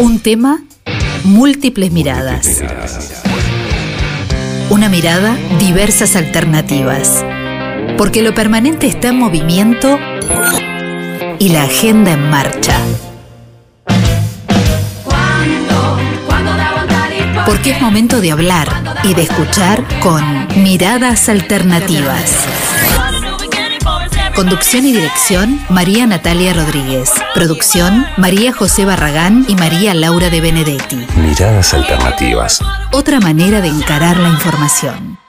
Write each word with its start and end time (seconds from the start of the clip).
Un 0.00 0.18
tema, 0.18 0.62
múltiples 1.24 1.92
miradas. 1.92 2.62
Una 4.70 4.88
mirada, 4.88 5.36
diversas 5.58 6.16
alternativas. 6.16 7.22
Porque 7.98 8.22
lo 8.22 8.34
permanente 8.34 8.86
está 8.86 9.08
en 9.08 9.18
movimiento 9.18 9.98
y 11.38 11.50
la 11.50 11.64
agenda 11.64 12.12
en 12.12 12.30
marcha. 12.30 12.78
Porque 17.44 17.72
es 17.72 17.82
momento 17.82 18.22
de 18.22 18.32
hablar 18.32 18.68
y 19.04 19.12
de 19.12 19.24
escuchar 19.24 19.84
con 20.00 20.24
miradas 20.62 21.28
alternativas. 21.28 22.38
Conducción 24.40 24.86
y 24.86 24.94
dirección, 24.94 25.60
María 25.68 26.06
Natalia 26.06 26.54
Rodríguez. 26.54 27.12
Producción, 27.34 28.06
María 28.16 28.54
José 28.54 28.86
Barragán 28.86 29.44
y 29.48 29.54
María 29.54 29.92
Laura 29.92 30.30
de 30.30 30.40
Benedetti. 30.40 30.96
Miradas 31.16 31.74
alternativas. 31.74 32.62
Otra 32.90 33.20
manera 33.20 33.60
de 33.60 33.68
encarar 33.68 34.16
la 34.16 34.30
información. 34.30 35.19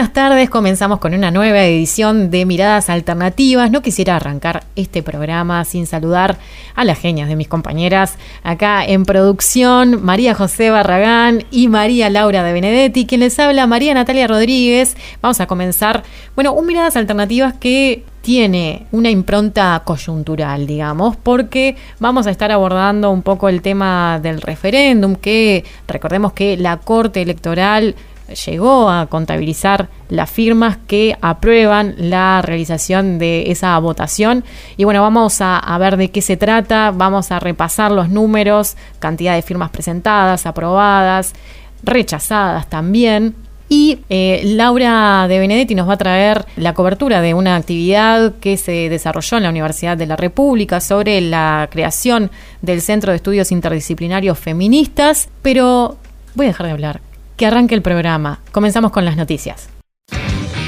Buenas 0.00 0.14
tardes, 0.14 0.48
comenzamos 0.48 0.98
con 0.98 1.12
una 1.12 1.30
nueva 1.30 1.62
edición 1.62 2.30
de 2.30 2.46
Miradas 2.46 2.88
Alternativas. 2.88 3.70
No 3.70 3.82
quisiera 3.82 4.16
arrancar 4.16 4.64
este 4.74 5.02
programa 5.02 5.62
sin 5.66 5.86
saludar 5.86 6.38
a 6.74 6.86
las 6.86 6.98
genias 6.98 7.28
de 7.28 7.36
mis 7.36 7.48
compañeras 7.48 8.16
acá 8.42 8.82
en 8.82 9.04
producción, 9.04 10.02
María 10.02 10.34
José 10.34 10.70
Barragán 10.70 11.44
y 11.50 11.68
María 11.68 12.08
Laura 12.08 12.42
de 12.42 12.54
Benedetti, 12.54 13.04
quien 13.04 13.20
les 13.20 13.38
habla 13.38 13.66
María 13.66 13.92
Natalia 13.92 14.26
Rodríguez. 14.26 14.96
Vamos 15.20 15.38
a 15.42 15.46
comenzar, 15.46 16.02
bueno, 16.34 16.54
un 16.54 16.66
Miradas 16.66 16.96
Alternativas 16.96 17.52
que 17.60 18.02
tiene 18.22 18.86
una 18.92 19.10
impronta 19.10 19.82
coyuntural, 19.84 20.66
digamos, 20.66 21.16
porque 21.16 21.76
vamos 21.98 22.26
a 22.26 22.30
estar 22.30 22.50
abordando 22.50 23.10
un 23.10 23.20
poco 23.20 23.50
el 23.50 23.60
tema 23.60 24.18
del 24.22 24.40
referéndum, 24.40 25.14
que 25.14 25.64
recordemos 25.86 26.32
que 26.32 26.56
la 26.56 26.78
Corte 26.78 27.20
Electoral 27.20 27.94
llegó 28.34 28.88
a 28.90 29.06
contabilizar 29.06 29.88
las 30.08 30.30
firmas 30.30 30.78
que 30.86 31.16
aprueban 31.20 31.94
la 31.98 32.42
realización 32.42 33.18
de 33.18 33.50
esa 33.50 33.78
votación. 33.78 34.44
Y 34.76 34.84
bueno, 34.84 35.02
vamos 35.02 35.38
a, 35.40 35.76
ver 35.78 35.96
de 35.96 36.10
qué 36.10 36.22
se 36.22 36.36
trata, 36.36 36.90
vamos 36.90 37.30
a 37.32 37.40
repasar 37.40 37.92
los 37.92 38.08
números, 38.08 38.76
cantidad 38.98 39.34
de 39.34 39.42
firmas 39.42 39.70
presentadas, 39.70 40.46
aprobadas, 40.46 41.34
rechazadas 41.82 42.68
también. 42.68 43.34
Y 43.68 44.00
eh, 44.08 44.42
Laura 44.44 45.26
de 45.28 45.38
Benedetti 45.38 45.76
nos 45.76 45.88
va 45.88 45.92
a 45.92 45.98
traer 45.98 46.44
la 46.56 46.74
cobertura 46.74 47.20
de 47.20 47.34
una 47.34 47.54
actividad 47.54 48.34
que 48.40 48.56
se 48.56 48.88
desarrolló 48.88 49.36
en 49.36 49.44
la 49.44 49.50
Universidad 49.50 49.96
de 49.96 50.06
la 50.06 50.16
República 50.16 50.80
sobre 50.80 51.20
la 51.20 51.68
creación 51.70 52.32
del 52.62 52.82
Centro 52.82 53.12
de 53.12 53.16
Estudios 53.16 53.52
Interdisciplinarios 53.52 54.40
Feministas. 54.40 55.28
Pero 55.42 55.98
voy 56.34 56.46
a 56.46 56.48
dejar 56.48 56.66
de 56.66 56.72
hablar 56.72 57.09
que 57.40 57.46
arranque 57.46 57.74
el 57.74 57.80
programa. 57.80 58.40
Comenzamos 58.52 58.92
con 58.92 59.06
las 59.06 59.16
noticias. 59.16 59.70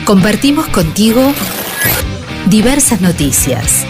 Compartimos 0.06 0.66
contigo 0.68 1.20
diversas 2.48 3.02
noticias. 3.02 3.84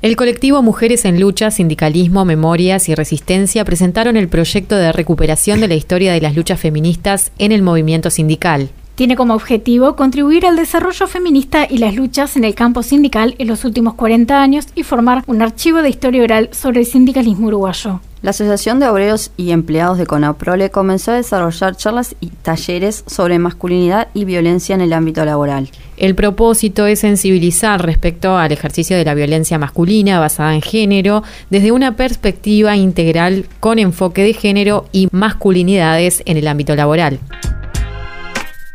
El 0.00 0.14
colectivo 0.14 0.62
Mujeres 0.62 1.04
en 1.06 1.18
Lucha, 1.18 1.50
Sindicalismo, 1.50 2.24
Memorias 2.24 2.88
y 2.88 2.94
Resistencia 2.94 3.64
presentaron 3.64 4.16
el 4.16 4.28
proyecto 4.28 4.76
de 4.76 4.92
recuperación 4.92 5.58
de 5.60 5.66
la 5.66 5.74
historia 5.74 6.12
de 6.12 6.20
las 6.20 6.36
luchas 6.36 6.60
feministas 6.60 7.32
en 7.38 7.50
el 7.50 7.62
movimiento 7.62 8.10
sindical. 8.10 8.70
Tiene 8.94 9.16
como 9.16 9.34
objetivo 9.34 9.96
contribuir 9.96 10.44
al 10.44 10.56
desarrollo 10.56 11.06
feminista 11.06 11.66
y 11.68 11.78
las 11.78 11.94
luchas 11.94 12.36
en 12.36 12.44
el 12.44 12.54
campo 12.54 12.82
sindical 12.82 13.34
en 13.38 13.48
los 13.48 13.64
últimos 13.64 13.94
40 13.94 14.42
años 14.42 14.66
y 14.74 14.82
formar 14.82 15.24
un 15.26 15.40
archivo 15.40 15.80
de 15.80 15.88
historia 15.88 16.22
oral 16.22 16.50
sobre 16.52 16.80
el 16.80 16.86
sindicalismo 16.86 17.46
uruguayo. 17.46 18.00
La 18.20 18.30
Asociación 18.30 18.78
de 18.78 18.86
Obreros 18.86 19.32
y 19.36 19.50
Empleados 19.50 19.98
de 19.98 20.06
CONAPROLE 20.06 20.70
comenzó 20.70 21.10
a 21.10 21.16
desarrollar 21.16 21.74
charlas 21.74 22.14
y 22.20 22.28
talleres 22.28 23.02
sobre 23.08 23.40
masculinidad 23.40 24.08
y 24.14 24.24
violencia 24.24 24.76
en 24.76 24.80
el 24.80 24.92
ámbito 24.92 25.24
laboral. 25.24 25.70
El 25.96 26.14
propósito 26.14 26.86
es 26.86 27.00
sensibilizar 27.00 27.84
respecto 27.84 28.36
al 28.36 28.52
ejercicio 28.52 28.96
de 28.96 29.04
la 29.04 29.14
violencia 29.14 29.58
masculina 29.58 30.20
basada 30.20 30.54
en 30.54 30.62
género 30.62 31.24
desde 31.50 31.72
una 31.72 31.96
perspectiva 31.96 32.76
integral 32.76 33.46
con 33.58 33.80
enfoque 33.80 34.22
de 34.22 34.34
género 34.34 34.84
y 34.92 35.08
masculinidades 35.10 36.22
en 36.24 36.36
el 36.36 36.46
ámbito 36.46 36.76
laboral. 36.76 37.18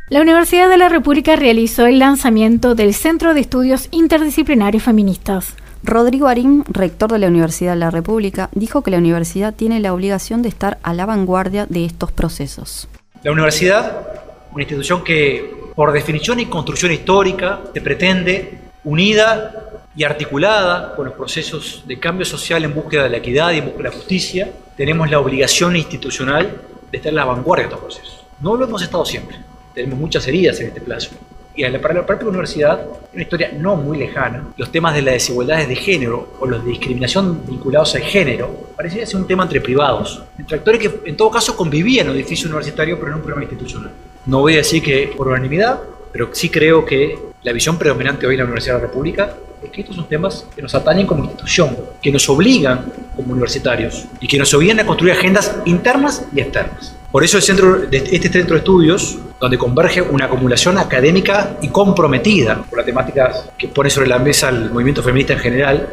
La 0.09 0.21
Universidad 0.21 0.69
de 0.69 0.77
la 0.77 0.87
República 0.87 1.35
realizó 1.35 1.85
el 1.85 1.99
lanzamiento 1.99 2.75
del 2.75 2.93
Centro 2.93 3.33
de 3.33 3.41
Estudios 3.41 3.89
Interdisciplinarios 3.91 4.83
Feministas. 4.83 5.53
Rodrigo 5.83 6.27
Arín, 6.27 6.63
rector 6.69 7.11
de 7.11 7.19
la 7.19 7.27
Universidad 7.27 7.73
de 7.73 7.79
la 7.79 7.91
República, 7.91 8.49
dijo 8.53 8.83
que 8.83 8.91
la 8.91 8.99
universidad 8.99 9.53
tiene 9.53 9.81
la 9.81 9.93
obligación 9.93 10.41
de 10.41 10.47
estar 10.47 10.77
a 10.81 10.93
la 10.93 11.05
vanguardia 11.05 11.65
de 11.65 11.83
estos 11.83 12.13
procesos. 12.13 12.87
La 13.21 13.33
universidad, 13.33 14.07
una 14.53 14.63
institución 14.63 15.03
que 15.03 15.53
por 15.75 15.91
definición 15.91 16.39
y 16.39 16.45
construcción 16.45 16.93
histórica 16.93 17.59
se 17.73 17.81
pretende 17.81 18.59
unida 18.85 19.81
y 19.93 20.05
articulada 20.05 20.95
con 20.95 21.07
los 21.07 21.15
procesos 21.15 21.83
de 21.85 21.99
cambio 21.99 22.25
social 22.25 22.63
en 22.63 22.73
búsqueda 22.73 23.03
de 23.03 23.09
la 23.09 23.17
equidad 23.17 23.51
y 23.51 23.57
en 23.57 23.65
búsqueda 23.65 23.83
de 23.83 23.89
la 23.89 23.95
justicia, 23.95 24.51
tenemos 24.77 25.11
la 25.11 25.19
obligación 25.19 25.75
institucional 25.75 26.61
de 26.89 26.97
estar 26.97 27.11
a 27.11 27.15
la 27.15 27.25
vanguardia 27.25 27.67
de 27.67 27.73
estos 27.73 27.81
procesos. 27.81 28.25
No 28.39 28.55
lo 28.55 28.63
hemos 28.63 28.81
estado 28.81 29.03
siempre 29.03 29.37
tenemos 29.77 29.99
muchas 29.99 30.27
heridas 30.27 30.59
en 30.59 30.67
este 30.67 30.81
plazo. 30.81 31.11
Y 31.55 31.63
para 31.77 31.93
la 31.93 32.05
propia 32.05 32.27
universidad, 32.27 32.85
una 33.13 33.21
historia 33.21 33.51
no 33.57 33.75
muy 33.75 33.97
lejana, 33.97 34.43
los 34.57 34.71
temas 34.71 34.93
de 34.93 35.01
las 35.01 35.15
desigualdades 35.15 35.67
de 35.67 35.75
género 35.75 36.33
o 36.39 36.45
los 36.45 36.63
de 36.63 36.69
discriminación 36.71 37.45
vinculados 37.47 37.95
al 37.95 38.01
género 38.01 38.69
parecía 38.75 39.05
ser 39.05 39.17
un 39.17 39.27
tema 39.27 39.43
entre 39.43 39.61
privados, 39.61 40.21
entre 40.37 40.57
actores 40.57 40.81
que 40.81 41.09
en 41.09 41.17
todo 41.17 41.31
caso 41.31 41.55
convivían 41.55 42.05
en 42.05 42.11
un 42.11 42.17
edificio 42.17 42.47
universitario 42.47 42.97
pero 42.99 43.09
en 43.09 43.15
un 43.15 43.21
programa 43.21 43.43
institucional. 43.43 43.91
No 44.25 44.41
voy 44.41 44.53
a 44.53 44.57
decir 44.57 44.83
que 44.83 45.13
por 45.15 45.27
unanimidad, 45.27 45.79
pero 46.11 46.29
sí 46.33 46.49
creo 46.49 46.85
que 46.85 47.17
la 47.43 47.51
visión 47.51 47.77
predominante 47.77 48.27
hoy 48.27 48.33
en 48.35 48.39
la 48.39 48.45
Universidad 48.45 48.75
de 48.75 48.81
la 48.81 48.87
República 48.87 49.33
es 49.63 49.71
que 49.71 49.81
estos 49.81 49.95
son 49.95 50.07
temas 50.07 50.45
que 50.55 50.61
nos 50.61 50.75
atañen 50.75 51.07
como 51.07 51.23
institución, 51.23 51.75
que 52.01 52.11
nos 52.11 52.29
obligan 52.29 52.93
como 53.15 53.33
universitarios 53.33 54.05
y 54.19 54.27
que 54.27 54.37
nos 54.37 54.53
obligan 54.53 54.79
a 54.79 54.85
construir 54.85 55.13
agendas 55.13 55.55
internas 55.65 56.25
y 56.35 56.41
externas. 56.41 56.95
Por 57.11 57.23
eso 57.23 57.37
el 57.37 57.43
centro, 57.43 57.83
este 57.91 58.29
centro 58.29 58.53
de 58.53 58.59
estudios, 58.59 59.17
donde 59.39 59.57
converge 59.57 60.01
una 60.01 60.25
acumulación 60.25 60.77
académica 60.77 61.57
y 61.61 61.69
comprometida 61.69 62.63
por 62.63 62.77
las 62.77 62.85
temáticas 62.85 63.49
que 63.57 63.67
pone 63.67 63.89
sobre 63.89 64.07
la 64.07 64.19
mesa 64.19 64.49
el 64.49 64.71
movimiento 64.71 65.03
feminista 65.03 65.33
en 65.33 65.39
general, 65.39 65.87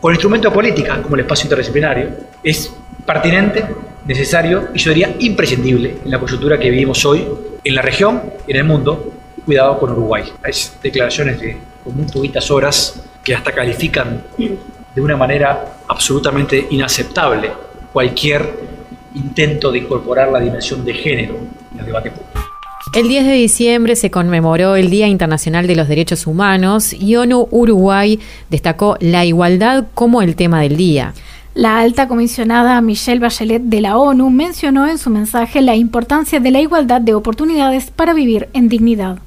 con 0.00 0.12
instrumentos 0.12 0.50
de 0.50 0.54
política 0.54 1.02
como 1.02 1.14
el 1.14 1.22
espacio 1.22 1.46
interdisciplinario, 1.46 2.10
es 2.42 2.72
pertinente, 3.06 3.64
necesario 4.04 4.68
y 4.74 4.78
yo 4.78 4.90
diría 4.90 5.14
imprescindible 5.18 5.98
en 6.04 6.10
la 6.10 6.18
coyuntura 6.18 6.58
que 6.58 6.70
vivimos 6.70 7.04
hoy 7.04 7.26
en 7.62 7.74
la 7.74 7.82
región 7.82 8.22
y 8.46 8.52
en 8.52 8.56
el 8.58 8.64
mundo. 8.64 9.12
Cuidado 9.44 9.78
con 9.78 9.90
Uruguay. 9.92 10.24
Hay 10.42 10.52
declaraciones 10.82 11.40
de 11.40 11.56
muy 11.86 12.06
poquitas 12.06 12.50
horas 12.50 13.02
que 13.24 13.34
hasta 13.34 13.52
califican 13.52 14.22
de 14.36 15.00
una 15.00 15.16
manera 15.16 15.76
absolutamente 15.88 16.66
inaceptable 16.70 17.50
cualquier 17.92 18.48
intento 19.14 19.72
de 19.72 19.78
incorporar 19.78 20.30
la 20.30 20.40
dimensión 20.40 20.84
de 20.84 20.94
género 20.94 21.36
en 21.72 21.80
el 21.80 21.86
debate 21.86 22.10
público. 22.10 22.49
El 22.92 23.06
10 23.06 23.24
de 23.24 23.32
diciembre 23.34 23.94
se 23.94 24.10
conmemoró 24.10 24.74
el 24.74 24.90
Día 24.90 25.06
Internacional 25.06 25.68
de 25.68 25.76
los 25.76 25.86
Derechos 25.86 26.26
Humanos 26.26 26.92
y 26.92 27.14
ONU 27.14 27.46
Uruguay 27.52 28.18
destacó 28.50 28.96
la 28.98 29.24
igualdad 29.24 29.84
como 29.94 30.22
el 30.22 30.34
tema 30.34 30.62
del 30.62 30.76
día. 30.76 31.14
La 31.54 31.78
alta 31.78 32.08
comisionada 32.08 32.80
Michelle 32.80 33.20
Bachelet 33.20 33.62
de 33.62 33.80
la 33.80 33.96
ONU 33.96 34.28
mencionó 34.30 34.88
en 34.88 34.98
su 34.98 35.08
mensaje 35.08 35.62
la 35.62 35.76
importancia 35.76 36.40
de 36.40 36.50
la 36.50 36.60
igualdad 36.60 37.00
de 37.00 37.14
oportunidades 37.14 37.92
para 37.92 38.12
vivir 38.12 38.48
en 38.54 38.68
dignidad. 38.68 39.20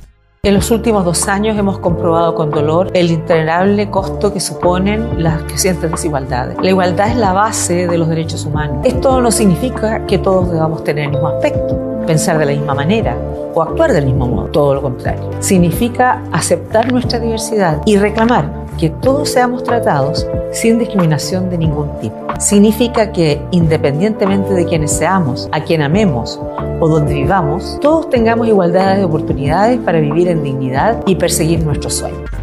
En 0.44 0.56
los 0.56 0.70
últimos 0.70 1.06
dos 1.06 1.30
años 1.30 1.58
hemos 1.58 1.80
comprobado 1.80 2.36
con 2.36 2.52
dolor 2.52 2.92
el 2.94 3.12
intolerable 3.12 3.90
costo 3.90 4.34
que 4.34 4.42
suponen 4.42 5.24
las 5.24 5.42
crecientes 5.44 5.90
desigualdades. 5.90 6.58
La 6.62 6.70
igualdad 6.70 7.12
es 7.12 7.16
la 7.16 7.32
base 7.32 7.88
de 7.88 7.98
los 7.98 8.10
derechos 8.10 8.44
humanos. 8.44 8.80
Esto 8.84 9.22
no 9.22 9.32
significa 9.32 10.06
que 10.06 10.18
todos 10.18 10.52
debamos 10.52 10.84
tener 10.84 11.06
el 11.06 11.12
mismo 11.12 11.30
aspecto, 11.30 11.93
pensar 12.06 12.38
de 12.38 12.46
la 12.46 12.52
misma 12.52 12.76
manera 12.76 13.18
o 13.54 13.62
actuar 13.62 13.94
del 13.94 14.06
mismo 14.06 14.28
modo, 14.28 14.48
todo 14.48 14.76
lo 14.76 14.82
contrario. 14.82 15.30
Significa 15.40 16.24
aceptar 16.32 16.92
nuestra 16.92 17.20
diversidad 17.20 17.82
y 17.86 17.98
reclamar 17.98 18.64
que 18.78 18.90
todos 18.90 19.30
seamos 19.30 19.64
tratados 19.64 20.28
sin 20.52 20.80
discriminación 20.80 21.50
de 21.50 21.58
ningún 21.58 21.90
tipo. 22.00 22.16
significa 22.40 23.12
que 23.12 23.42
independientemente 23.52 24.54
de 24.54 24.66
quienes 24.66 24.92
seamos, 24.92 25.48
a 25.52 25.64
quien 25.64 25.82
amemos 25.82 26.40
o 26.80 26.88
donde 26.88 27.14
vivamos, 27.14 27.78
todos 27.82 28.10
tengamos 28.10 28.48
igualdad 28.48 28.98
de 28.98 29.06
oportunidades 29.06 29.80
para 29.80 30.00
vivir 30.00 30.28
en 30.28 30.44
dignidad 30.44 31.02
y 31.06 31.16
perseguir 31.16 31.64
nuestros 31.64 31.94
sueños. 31.94 32.43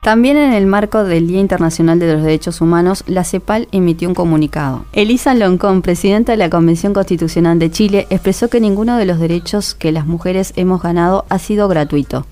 También 0.00 0.38
en 0.38 0.54
el 0.54 0.64
marco 0.64 1.04
del 1.04 1.26
Día 1.26 1.40
Internacional 1.40 1.98
de 1.98 2.14
los 2.14 2.22
Derechos 2.22 2.62
Humanos, 2.62 3.04
la 3.06 3.22
CEPAL 3.22 3.68
emitió 3.70 4.08
un 4.08 4.14
comunicado. 4.14 4.86
Elisa 4.94 5.34
Loncón, 5.34 5.82
presidenta 5.82 6.32
de 6.32 6.38
la 6.38 6.48
Convención 6.48 6.94
Constitucional 6.94 7.58
de 7.58 7.70
Chile, 7.70 8.06
expresó 8.08 8.48
que 8.48 8.60
ninguno 8.60 8.96
de 8.96 9.04
los 9.04 9.18
derechos 9.18 9.74
que 9.74 9.92
las 9.92 10.06
mujeres 10.06 10.54
hemos 10.56 10.82
ganado 10.82 11.26
ha 11.28 11.38
sido 11.38 11.68
gratuito. 11.68 12.26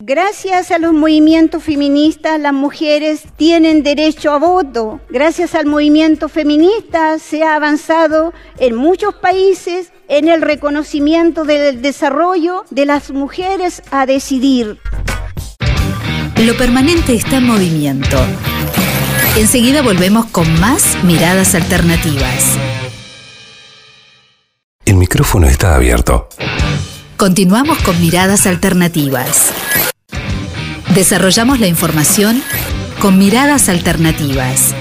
Gracias 0.00 0.70
a 0.70 0.78
los 0.78 0.94
movimientos 0.94 1.62
feministas, 1.62 2.40
las 2.40 2.54
mujeres 2.54 3.24
tienen 3.36 3.82
derecho 3.82 4.32
a 4.32 4.38
voto. 4.38 5.00
Gracias 5.10 5.54
al 5.54 5.66
movimiento 5.66 6.30
feminista 6.30 7.18
se 7.18 7.42
ha 7.42 7.56
avanzado 7.56 8.32
en 8.58 8.74
muchos 8.74 9.14
países 9.14 9.92
en 10.08 10.28
el 10.28 10.40
reconocimiento 10.40 11.44
del 11.44 11.82
desarrollo 11.82 12.64
de 12.70 12.86
las 12.86 13.10
mujeres 13.10 13.82
a 13.90 14.06
decidir. 14.06 14.78
Lo 16.38 16.56
permanente 16.56 17.14
está 17.14 17.38
en 17.38 17.46
movimiento. 17.46 18.16
Enseguida 19.36 19.82
volvemos 19.82 20.26
con 20.26 20.60
más 20.60 20.96
miradas 21.02 21.56
alternativas. 21.56 22.56
El 24.84 24.94
micrófono 24.94 25.48
está 25.48 25.74
abierto. 25.74 26.28
Continuamos 27.16 27.78
con 27.78 28.00
miradas 28.00 28.46
alternativas. 28.46 29.50
Desarrollamos 30.94 31.58
la 31.58 31.66
información 31.66 32.40
con 33.00 33.18
miradas 33.18 33.68
alternativas. 33.68 34.76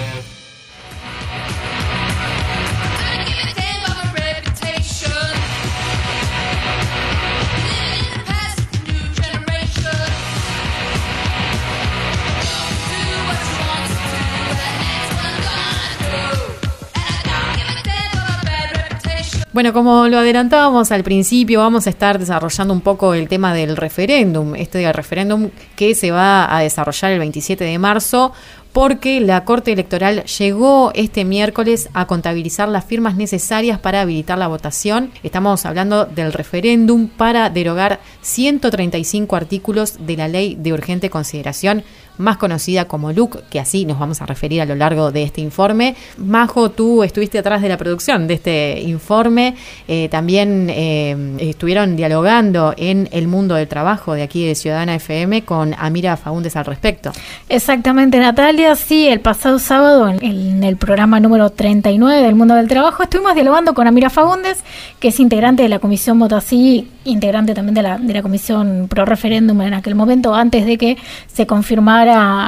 Bueno, 19.57 19.73
como 19.73 20.07
lo 20.07 20.19
adelantábamos 20.19 20.91
al 20.91 21.03
principio, 21.03 21.61
vamos 21.61 21.87
a 21.87 21.89
estar 21.89 22.19
desarrollando 22.19 22.75
un 22.75 22.81
poco 22.81 23.15
el 23.15 23.27
tema 23.27 23.55
del 23.55 23.75
referéndum, 23.75 24.53
este 24.53 24.93
referéndum 24.93 25.49
que 25.75 25.95
se 25.95 26.11
va 26.11 26.55
a 26.55 26.61
desarrollar 26.61 27.13
el 27.13 27.17
27 27.17 27.63
de 27.63 27.79
marzo 27.79 28.33
porque 28.71 29.19
la 29.19 29.43
Corte 29.45 29.71
Electoral 29.71 30.23
llegó 30.25 30.91
este 30.93 31.25
miércoles 31.25 31.89
a 31.95 32.05
contabilizar 32.05 32.69
las 32.69 32.85
firmas 32.85 33.15
necesarias 33.15 33.79
para 33.79 34.01
habilitar 34.01 34.37
la 34.37 34.47
votación. 34.47 35.09
Estamos 35.23 35.65
hablando 35.65 36.05
del 36.05 36.33
referéndum 36.33 37.07
para 37.07 37.49
derogar 37.49 37.99
135 38.21 39.35
artículos 39.35 40.05
de 40.05 40.17
la 40.17 40.27
ley 40.27 40.53
de 40.53 40.73
urgente 40.73 41.09
consideración 41.09 41.83
más 42.17 42.37
conocida 42.37 42.85
como 42.85 43.11
LUC, 43.11 43.43
que 43.49 43.59
así 43.59 43.85
nos 43.85 43.99
vamos 43.99 44.21
a 44.21 44.25
referir 44.25 44.61
a 44.61 44.65
lo 44.65 44.75
largo 44.75 45.11
de 45.11 45.23
este 45.23 45.41
informe. 45.41 45.95
Majo, 46.17 46.71
tú 46.71 47.03
estuviste 47.03 47.39
atrás 47.39 47.61
de 47.61 47.69
la 47.69 47.77
producción 47.77 48.27
de 48.27 48.35
este 48.35 48.81
informe, 48.81 49.55
eh, 49.87 50.09
también 50.09 50.67
eh, 50.69 51.35
estuvieron 51.39 51.95
dialogando 51.95 52.73
en 52.77 53.09
el 53.11 53.27
mundo 53.27 53.55
del 53.55 53.67
trabajo 53.67 54.13
de 54.13 54.23
aquí 54.23 54.45
de 54.45 54.55
Ciudadana 54.55 54.95
FM 54.95 55.43
con 55.43 55.75
Amira 55.77 56.17
Faúndez 56.17 56.55
al 56.55 56.65
respecto. 56.65 57.11
Exactamente, 57.49 58.19
Natalia, 58.19 58.75
sí, 58.75 59.07
el 59.07 59.19
pasado 59.19 59.59
sábado 59.59 60.09
en, 60.09 60.63
el 60.63 60.77
programa 60.77 61.19
número 61.19 61.49
39 61.49 62.21
del 62.21 62.35
mundo 62.35 62.55
del 62.55 62.67
trabajo 62.67 63.03
estuvimos 63.03 63.35
dialogando 63.35 63.73
con 63.73 63.87
Amira 63.87 64.09
Faúndez, 64.09 64.63
que 64.99 65.09
es 65.09 65.19
integrante 65.19 65.63
de 65.63 65.69
la 65.69 65.79
comisión 65.79 66.19
Votasí, 66.19 66.89
integrante 67.03 67.53
también 67.53 67.75
de 67.75 67.81
la, 67.81 67.97
de 67.97 68.13
la 68.13 68.21
comisión 68.21 68.87
pro 68.89 69.05
referéndum 69.05 69.61
en 69.61 69.73
aquel 69.73 69.95
momento, 69.95 70.33
antes 70.35 70.65
de 70.65 70.77
que 70.77 70.97
se 71.27 71.45
confirmara 71.45 72.06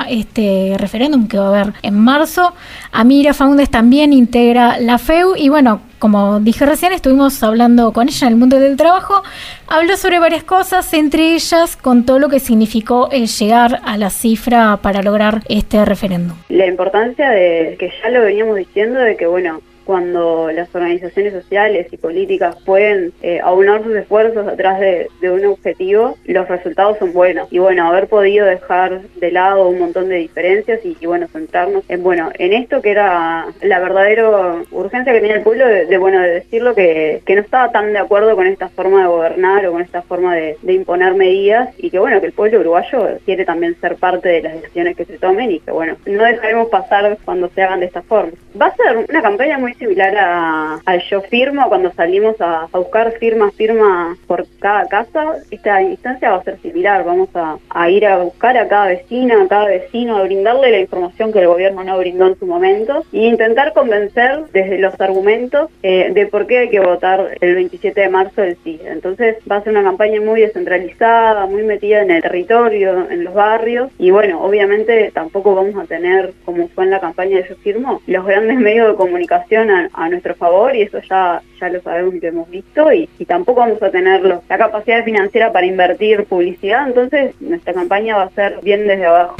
este 0.09 0.75
referéndum 0.77 1.27
que 1.27 1.37
va 1.37 1.45
a 1.45 1.61
haber 1.61 1.73
en 1.81 1.95
marzo. 1.95 2.53
Amira 2.91 3.33
Faundes 3.33 3.69
también 3.69 4.13
integra 4.13 4.79
la 4.79 4.97
FEU 4.97 5.35
y 5.35 5.49
bueno, 5.49 5.81
como 5.99 6.39
dije 6.39 6.65
recién, 6.65 6.93
estuvimos 6.93 7.43
hablando 7.43 7.91
con 7.91 8.07
ella 8.07 8.27
en 8.27 8.33
el 8.33 8.39
mundo 8.39 8.59
del 8.59 8.77
trabajo. 8.77 9.21
Habló 9.67 9.97
sobre 9.97 10.19
varias 10.19 10.43
cosas, 10.43 10.93
entre 10.93 11.35
ellas 11.35 11.75
con 11.75 12.05
todo 12.05 12.19
lo 12.19 12.29
que 12.29 12.39
significó 12.39 13.09
el 13.11 13.27
llegar 13.27 13.81
a 13.83 13.97
la 13.97 14.09
cifra 14.09 14.77
para 14.77 15.01
lograr 15.01 15.41
este 15.49 15.83
referéndum. 15.83 16.37
La 16.47 16.65
importancia 16.65 17.29
de 17.29 17.75
que 17.77 17.91
ya 18.01 18.09
lo 18.09 18.21
veníamos 18.21 18.55
diciendo, 18.55 18.99
de 18.99 19.17
que 19.17 19.27
bueno, 19.27 19.61
cuando 19.89 20.51
las 20.51 20.69
organizaciones 20.75 21.33
sociales 21.33 21.87
y 21.91 21.97
políticas 21.97 22.55
pueden 22.63 23.11
eh, 23.23 23.39
aunar 23.43 23.83
sus 23.83 23.95
esfuerzos 23.95 24.47
atrás 24.47 24.79
de, 24.79 25.09
un 25.23 25.43
objetivo, 25.45 26.15
los 26.25 26.47
resultados 26.47 26.99
son 26.99 27.11
buenos. 27.11 27.51
Y 27.51 27.57
bueno, 27.57 27.87
haber 27.87 28.05
podido 28.05 28.45
dejar 28.45 29.01
de 29.01 29.31
lado 29.31 29.67
un 29.67 29.79
montón 29.79 30.09
de 30.09 30.17
diferencias 30.17 30.81
y, 30.85 30.95
bueno, 31.07 31.27
centrarnos 31.27 31.83
en, 31.89 32.03
bueno, 32.03 32.29
en 32.37 32.53
esto 32.53 32.83
que 32.83 32.91
era 32.91 33.47
la 33.63 33.79
verdadera 33.79 34.61
urgencia 34.69 35.11
que 35.11 35.21
tenía 35.21 35.37
el 35.37 35.41
pueblo 35.41 35.65
de, 35.65 35.97
bueno, 35.97 36.21
de 36.21 36.33
decirlo 36.35 36.75
que, 36.75 37.23
que, 37.25 37.33
no 37.33 37.41
estaba 37.41 37.71
tan 37.71 37.91
de 37.91 37.97
acuerdo 37.97 38.35
con 38.35 38.45
esta 38.45 38.69
forma 38.69 39.01
de 39.01 39.07
gobernar 39.07 39.65
o 39.65 39.71
con 39.71 39.81
esta 39.81 40.03
forma 40.03 40.35
de, 40.35 40.55
de 40.61 40.73
imponer 40.73 41.15
medidas 41.15 41.69
y 41.79 41.89
que 41.89 41.97
bueno, 41.97 42.21
que 42.21 42.27
el 42.27 42.33
pueblo 42.33 42.59
uruguayo 42.59 43.17
quiere 43.25 43.43
también 43.43 43.75
ser 43.81 43.95
parte 43.95 44.29
de 44.29 44.43
las 44.43 44.53
decisiones 44.53 44.95
que 44.95 45.05
se 45.05 45.17
tomen 45.17 45.49
y 45.49 45.59
que 45.61 45.71
bueno, 45.71 45.95
no 46.05 46.23
dejaremos 46.25 46.69
pasar 46.69 47.17
cuando 47.25 47.49
se 47.49 47.63
hagan 47.63 47.79
de 47.79 47.87
esta 47.87 48.03
forma. 48.03 48.33
Va 48.59 48.67
a 48.67 48.75
ser 48.75 49.05
una 49.09 49.21
campaña 49.23 49.57
muy 49.57 49.73
similar 49.79 50.15
a, 50.17 50.81
al 50.85 51.01
Yo 51.09 51.21
Firmo, 51.21 51.67
cuando 51.69 51.91
salimos 51.93 52.35
a, 52.39 52.67
buscar 52.73 53.11
firmas, 53.13 53.53
firmas 53.55 54.17
por 54.27 54.45
cada 54.59 54.85
casa, 54.87 55.37
esta 55.49 55.81
instancia 55.81 56.31
va 56.31 56.37
a 56.37 56.43
ser 56.43 56.59
similar, 56.61 57.03
vamos 57.03 57.29
a, 57.33 57.89
ir 57.89 58.05
a 58.05 58.17
buscar 58.17 58.57
a 58.57 58.67
cada 58.67 58.87
vecina, 58.87 59.41
a 59.41 59.47
cada 59.47 59.65
vecino, 59.65 60.17
a 60.17 60.23
brindarle 60.23 60.71
la 60.71 60.79
información 60.79 61.31
que 61.31 61.39
el 61.39 61.47
gobierno 61.47 61.83
no 61.83 61.97
brindó 61.97 62.27
en 62.27 62.37
su 62.37 62.45
momento 62.45 63.03
e 63.13 63.25
intentar 63.25 63.73
convencer 63.73 64.45
desde 64.51 64.77
los 64.79 64.99
argumentos 64.99 65.69
eh, 65.81 66.11
de 66.13 66.27
por 66.27 66.45
qué 66.45 66.59
hay 66.59 66.69
que 66.69 66.79
votar 66.79 67.37
el 67.39 67.55
27 67.55 67.99
de 67.99 68.09
marzo 68.09 68.43
el 68.43 68.57
sí. 68.63 68.79
Entonces 68.85 69.37
va 69.49 69.57
a 69.57 69.63
ser 69.63 69.71
una 69.71 69.83
campaña 69.83 70.21
muy 70.21 70.41
descentralizada, 70.41 71.45
muy 71.45 71.63
metida 71.63 72.01
en 72.01 72.11
el 72.11 72.21
territorio, 72.21 73.09
en 73.09 73.23
los 73.23 73.33
barrios 73.33 73.91
y 73.97 74.11
bueno, 74.11 74.41
obviamente 74.43 75.11
tampoco 75.13 75.55
vamos 75.55 75.75
a 75.75 75.87
tener, 75.87 76.33
como 76.45 76.67
fue 76.69 76.83
en 76.83 76.91
la 76.91 76.99
campaña 76.99 77.37
de 77.37 77.47
Yo 77.47 77.55
Firmo, 77.55 78.01
los 78.07 78.25
grandes 78.25 78.57
medios 78.59 78.89
de 78.89 78.95
comunicación 78.95 79.68
a, 79.69 80.09
nuestro 80.09 80.35
favor 80.35 80.75
y 80.75 80.83
eso 80.83 80.99
ya, 81.09 81.41
ya 81.59 81.69
lo 81.69 81.81
sabemos 81.81 82.15
y 82.15 82.19
lo 82.19 82.27
hemos 82.27 82.49
visto 82.49 82.91
y, 82.91 83.07
tampoco 83.25 83.59
vamos 83.59 83.81
a 83.83 83.91
tener 83.91 84.21
la 84.23 84.57
capacidad 84.57 85.03
financiera 85.03 85.51
para 85.51 85.65
invertir 85.65 86.25
publicidad, 86.25 86.87
entonces 86.87 87.35
nuestra 87.39 87.73
campaña 87.73 88.17
va 88.17 88.23
a 88.23 88.29
ser 88.31 88.59
bien 88.63 88.87
desde 88.87 89.05
abajo. 89.05 89.35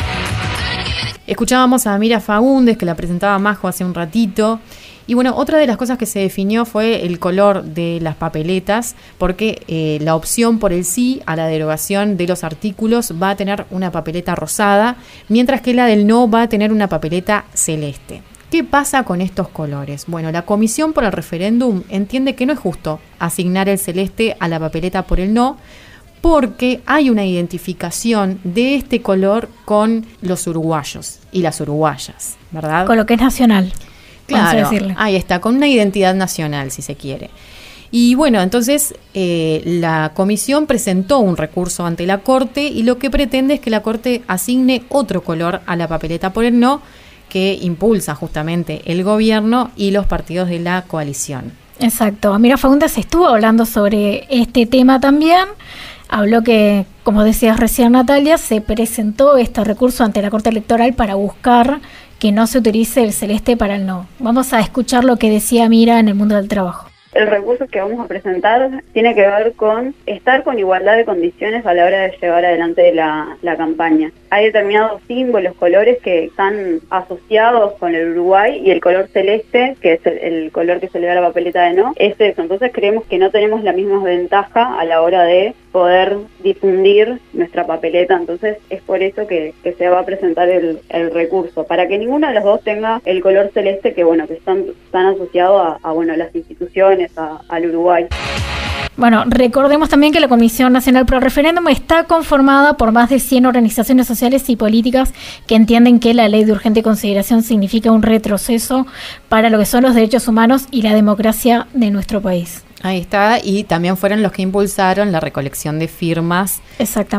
Escuchábamos 1.26 1.86
a 1.86 1.98
Mira 2.00 2.20
Fagundes, 2.20 2.78
que 2.78 2.86
la 2.86 2.96
presentaba 2.96 3.38
Majo 3.38 3.68
hace 3.68 3.86
un 3.86 3.94
ratito. 3.94 4.60
Y 5.06 5.16
bueno, 5.16 5.36
otra 5.36 5.58
de 5.58 5.66
las 5.66 5.78
cosas 5.78 5.98
que 5.98 6.06
se 6.06 6.20
definió 6.20 6.66
fue 6.66 7.06
el 7.06 7.18
color 7.18 7.64
de 7.64 8.00
las 8.00 8.16
papeletas, 8.16 8.96
porque 9.18 9.64
eh, 9.68 9.98
la 10.02 10.16
opción 10.16 10.60
por 10.60 10.72
el 10.72 10.86
sí 10.86 11.22
a 11.26 11.36
la 11.36 11.48
derogación 11.48 12.16
de 12.16 12.28
los 12.28 12.44
artículos 12.44 13.14
va 13.22 13.32
a 13.32 13.36
tener 13.36 13.66
una 13.72 13.92
papeleta 13.92 14.36
rosada, 14.36 14.98
mientras 15.28 15.62
que 15.62 15.74
la 15.74 15.88
del 15.88 16.06
no 16.06 16.30
va 16.30 16.44
a 16.44 16.50
tener 16.50 16.72
una 16.72 16.90
papeleta 16.90 17.46
celeste. 17.56 18.22
¿Qué 18.52 18.64
pasa 18.64 19.04
con 19.04 19.22
estos 19.22 19.48
colores? 19.50 20.06
Bueno, 20.08 20.32
la 20.32 20.42
Comisión 20.42 20.94
por 20.94 21.04
el 21.04 21.12
Referéndum 21.12 21.84
entiende 21.90 22.34
que 22.34 22.48
no 22.48 22.54
es 22.54 22.60
justo 22.60 23.00
asignar 23.20 23.70
el 23.70 23.78
celeste 23.78 24.36
a 24.40 24.48
la 24.48 24.60
papeleta 24.60 25.04
por 25.04 25.20
el 25.20 25.36
no, 25.36 25.58
porque 26.22 26.82
hay 26.88 27.12
una 27.12 27.26
identificación 27.26 28.40
de 28.44 28.76
este 28.76 29.02
color 29.02 29.50
con 29.66 30.06
los 30.22 30.48
uruguayos 30.48 31.20
y 31.32 31.44
las 31.44 31.62
uruguayas, 31.62 32.38
¿verdad? 32.52 32.88
Con 32.88 32.98
lo 32.98 33.06
que 33.06 33.14
es 33.14 33.22
nacional. 33.22 33.72
Claro, 34.26 34.70
ahí 34.98 35.16
está, 35.16 35.40
con 35.40 35.56
una 35.56 35.68
identidad 35.68 36.16
nacional, 36.16 36.72
si 36.72 36.82
se 36.82 36.96
quiere. 36.96 37.30
Y 37.92 38.14
bueno, 38.16 38.42
entonces 38.42 38.94
eh, 39.14 39.62
la 39.66 40.12
comisión 40.14 40.68
presentó 40.68 41.20
un 41.20 41.38
recurso 41.38 41.86
ante 41.86 42.06
la 42.06 42.20
Corte 42.20 42.64
y 42.64 42.84
lo 42.84 43.00
que 43.00 43.10
pretende 43.10 43.56
es 43.56 43.60
que 43.60 43.72
la 43.72 43.82
Corte 43.82 44.22
asigne 44.28 44.84
otro 44.90 45.24
color 45.24 45.62
a 45.66 45.76
la 45.76 45.88
papeleta 45.88 46.32
por 46.32 46.46
el 46.46 46.60
no, 46.60 46.82
que 47.30 47.58
impulsa 47.62 48.16
justamente 48.16 48.82
el 48.86 49.04
gobierno 49.04 49.72
y 49.76 49.92
los 49.92 50.06
partidos 50.06 50.50
de 50.50 50.60
la 50.60 50.82
coalición. 50.84 51.54
Exacto. 51.80 52.38
Mira, 52.40 52.58
Fagundes 52.58 52.98
estuvo 52.98 53.28
hablando 53.28 53.66
sobre 53.66 54.26
este 54.30 54.66
tema 54.66 55.00
también. 55.00 55.46
Habló 56.10 56.42
que, 56.42 56.86
como 57.04 57.24
decías 57.24 57.60
recién 57.60 57.92
Natalia, 57.94 58.38
se 58.38 58.62
presentó 58.62 59.38
este 59.38 59.64
recurso 59.64 60.04
ante 60.04 60.22
la 60.22 60.30
Corte 60.30 60.50
Electoral 60.50 60.94
para 60.94 61.16
buscar 61.16 61.80
que 62.20 62.32
no 62.32 62.48
se 62.48 62.58
utilice 62.58 63.04
el 63.04 63.14
celeste 63.14 63.56
para 63.56 63.76
el 63.76 63.86
no. 63.86 64.08
Vamos 64.20 64.52
a 64.52 64.60
escuchar 64.60 65.06
lo 65.06 65.18
que 65.18 65.30
decía 65.30 65.70
Mira 65.70 66.00
en 66.00 66.10
el 66.10 66.16
mundo 66.16 66.36
del 66.36 66.50
trabajo. 66.50 66.90
El 67.14 67.28
recurso 67.28 67.66
que 67.68 67.82
vamos 67.82 68.00
a 68.00 68.08
presentar 68.08 68.84
tiene 68.94 69.16
que 69.16 69.22
ver 69.22 69.54
con 69.54 69.96
estar 70.06 70.44
con 70.44 70.60
igualdad 70.60 70.96
de 70.96 71.06
condiciones 71.06 71.66
a 71.66 71.74
la 71.74 71.86
hora 71.86 72.02
de 72.02 72.18
llevar 72.22 72.46
adelante 72.46 72.94
la, 72.94 73.38
la 73.42 73.56
campaña. 73.56 74.12
Hay 74.30 74.46
determinados 74.46 75.02
símbolos, 75.08 75.56
colores 75.56 76.00
que 76.00 76.26
están 76.26 76.82
asociados 76.90 77.74
con 77.74 77.96
el 77.96 78.12
Uruguay 78.12 78.62
y 78.64 78.72
el 78.72 78.82
color 78.82 79.08
celeste, 79.08 79.76
que 79.82 79.94
es 79.94 80.06
el, 80.06 80.52
color 80.52 80.80
que 80.80 80.90
se 80.90 81.00
le 81.00 81.08
da 81.08 81.14
a 81.14 81.16
la 81.16 81.28
papeleta 81.28 81.64
de 81.64 81.74
no, 81.74 81.94
es 81.96 82.20
eso. 82.20 82.42
Entonces 82.42 82.72
creemos 82.74 83.06
que 83.06 83.18
no 83.18 83.32
tenemos 83.32 83.64
la 83.64 83.74
misma 83.74 84.04
ventaja 84.04 84.80
a 84.80 84.86
la 84.86 85.02
hora 85.02 85.24
de 85.24 85.54
poder 85.72 86.18
difundir 86.44 87.20
nuestra 87.34 87.66
papeleta. 87.66 88.16
Entonces 88.16 88.58
es 88.70 88.82
por 88.82 89.02
eso 89.02 89.28
que, 89.28 89.54
se 89.78 89.90
va 89.90 90.00
a 90.00 90.06
presentar 90.06 90.50
el, 90.50 90.80
recurso, 91.12 91.66
para 91.66 91.88
que 91.88 91.98
ninguno 91.98 92.28
de 92.28 92.34
los 92.34 92.44
dos 92.44 92.64
tenga 92.64 93.02
el 93.06 93.22
color 93.22 93.52
celeste 93.54 93.94
que 93.94 94.04
bueno 94.04 94.28
que 94.28 94.34
están, 94.34 94.66
están 94.86 95.08
asociados 95.08 95.78
a, 95.82 95.92
bueno 95.92 96.16
las 96.16 96.36
instituciones, 96.36 97.12
al 97.18 97.66
Uruguay. 97.66 98.08
Bueno, 99.00 99.24
recordemos 99.26 99.88
también 99.88 100.12
que 100.12 100.20
la 100.20 100.28
Comisión 100.28 100.74
Nacional 100.74 101.06
Pro 101.06 101.22
Referéndum 101.22 101.70
está 101.70 102.04
conformada 102.04 102.76
por 102.76 102.92
más 102.92 103.10
de 103.10 103.20
100 103.20 103.46
organizaciones 103.46 104.08
sociales 104.08 104.50
y 104.50 104.58
políticas 104.58 105.14
que 105.48 105.56
entienden 105.56 106.02
que 106.02 106.14
la 106.14 106.28
ley 106.28 106.44
de 106.44 106.52
urgente 106.52 106.84
consideración 106.84 107.42
significa 107.42 107.94
un 107.94 108.02
retroceso 108.02 108.88
para 109.30 109.50
lo 109.50 109.58
que 109.58 109.66
son 109.66 109.84
los 109.84 109.96
derechos 109.96 110.28
humanos 110.28 110.66
y 110.70 110.82
la 110.82 110.94
democracia 110.94 111.68
de 111.74 111.92
nuestro 111.92 112.22
país. 112.22 112.66
Ahí 112.82 113.00
está, 113.00 113.40
y 113.44 113.66
también 113.66 113.98
fueron 113.98 114.24
los 114.24 114.32
que 114.32 114.42
impulsaron 114.42 115.12
la 115.12 115.20
recolección 115.20 115.80
de 115.80 115.90
firmas 115.90 116.62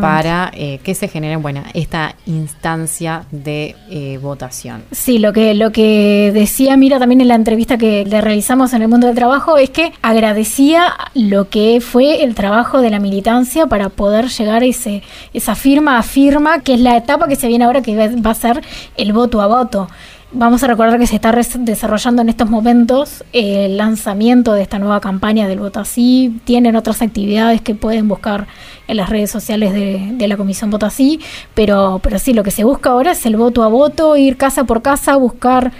para 0.01 0.51
eh, 0.55 0.81
que 0.83 0.95
se 0.95 1.07
genere 1.09 1.37
bueno, 1.37 1.63
esta 1.75 2.15
instancia 2.25 3.25
de 3.31 3.77
eh, 3.91 4.19
votación. 4.23 4.83
Sí, 4.91 5.19
lo 5.19 5.35
que, 5.35 5.55
lo 5.55 5.71
que 5.71 6.31
decía 6.33 6.77
Mira 6.79 6.99
también 6.99 7.21
en 7.21 7.29
la 7.29 7.35
entrevista 7.35 7.77
que 7.77 8.07
le 8.07 8.23
realizamos 8.23 8.73
en 8.73 8.83
el 8.83 8.89
mundo 8.89 9.07
del 9.07 9.17
trabajo 9.17 9.59
es 9.59 9.69
que 9.69 9.93
agradecía 10.01 10.95
lo 11.15 11.51
que 11.51 11.81
fue 11.83 12.25
el 12.25 12.35
trabajo 12.35 12.81
de 12.81 12.89
la 12.89 12.99
militancia 12.99 13.67
para 13.67 13.91
poder 13.91 14.29
llegar 14.29 14.63
a 14.63 14.67
ese, 14.67 15.03
esa 15.35 15.55
firma 15.55 15.99
a 15.99 16.03
firma, 16.03 16.61
que 16.61 16.75
es 16.75 16.81
la 16.81 16.97
etapa 16.97 17.29
que 17.29 17.37
se 17.37 17.49
viene 17.49 17.65
ahora 17.65 17.83
que 17.83 17.97
va 17.97 18.31
a 18.31 18.35
ser 18.35 18.63
el 18.97 19.13
voto 19.13 19.43
a 19.43 19.47
voto. 19.47 19.89
Vamos 20.33 20.63
a 20.63 20.69
recordar 20.69 20.97
que 21.01 21.09
se 21.09 21.17
está 21.17 21.33
desarrollando 21.33 22.23
en 22.23 22.29
estos 22.29 22.49
momentos 22.49 23.25
el 23.33 23.77
lanzamiento 23.77 24.53
de 24.53 24.63
esta 24.63 24.79
nueva 24.79 25.01
campaña 25.01 25.49
del 25.49 25.59
Voto 25.59 25.81
Así. 25.81 26.41
Tienen 26.45 26.77
otras 26.77 27.03
actividades 27.03 27.61
que 27.61 27.75
pueden 27.75 28.07
buscar 28.07 28.47
en 28.87 28.97
las 28.97 29.11
redes 29.11 29.29
sociales 29.29 29.73
de, 29.73 30.29
la 30.29 30.37
Comisión 30.37 30.71
Voto 30.71 30.87
Así. 30.87 31.19
Pero, 31.55 31.99
pero 32.01 32.21
sí, 32.21 32.33
lo 32.33 32.45
que 32.45 32.53
se 32.53 32.63
busca 32.63 32.91
ahora 32.91 33.11
es 33.11 33.27
el 33.27 33.35
voto 33.35 33.65
a 33.65 33.69
voto, 33.69 34.17
ir 34.17 34.37
casa 34.37 34.63
por 34.63 34.83
casa, 34.83 35.17
buscar 35.17 35.73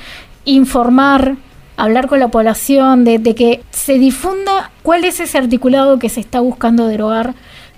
informar, 0.45 1.37
hablar 1.77 2.09
con 2.09 2.19
la 2.19 2.27
población, 2.27 3.05
de, 3.05 3.21
de 3.21 3.37
que 3.37 3.63
se 3.71 4.01
difunda 4.01 4.73
cuál 4.83 5.05
es 5.05 5.21
ese 5.21 5.39
articulado 5.39 6.01
que 6.01 6.09
se 6.09 6.19
está 6.19 6.41
buscando 6.41 6.89
derogar 6.89 7.35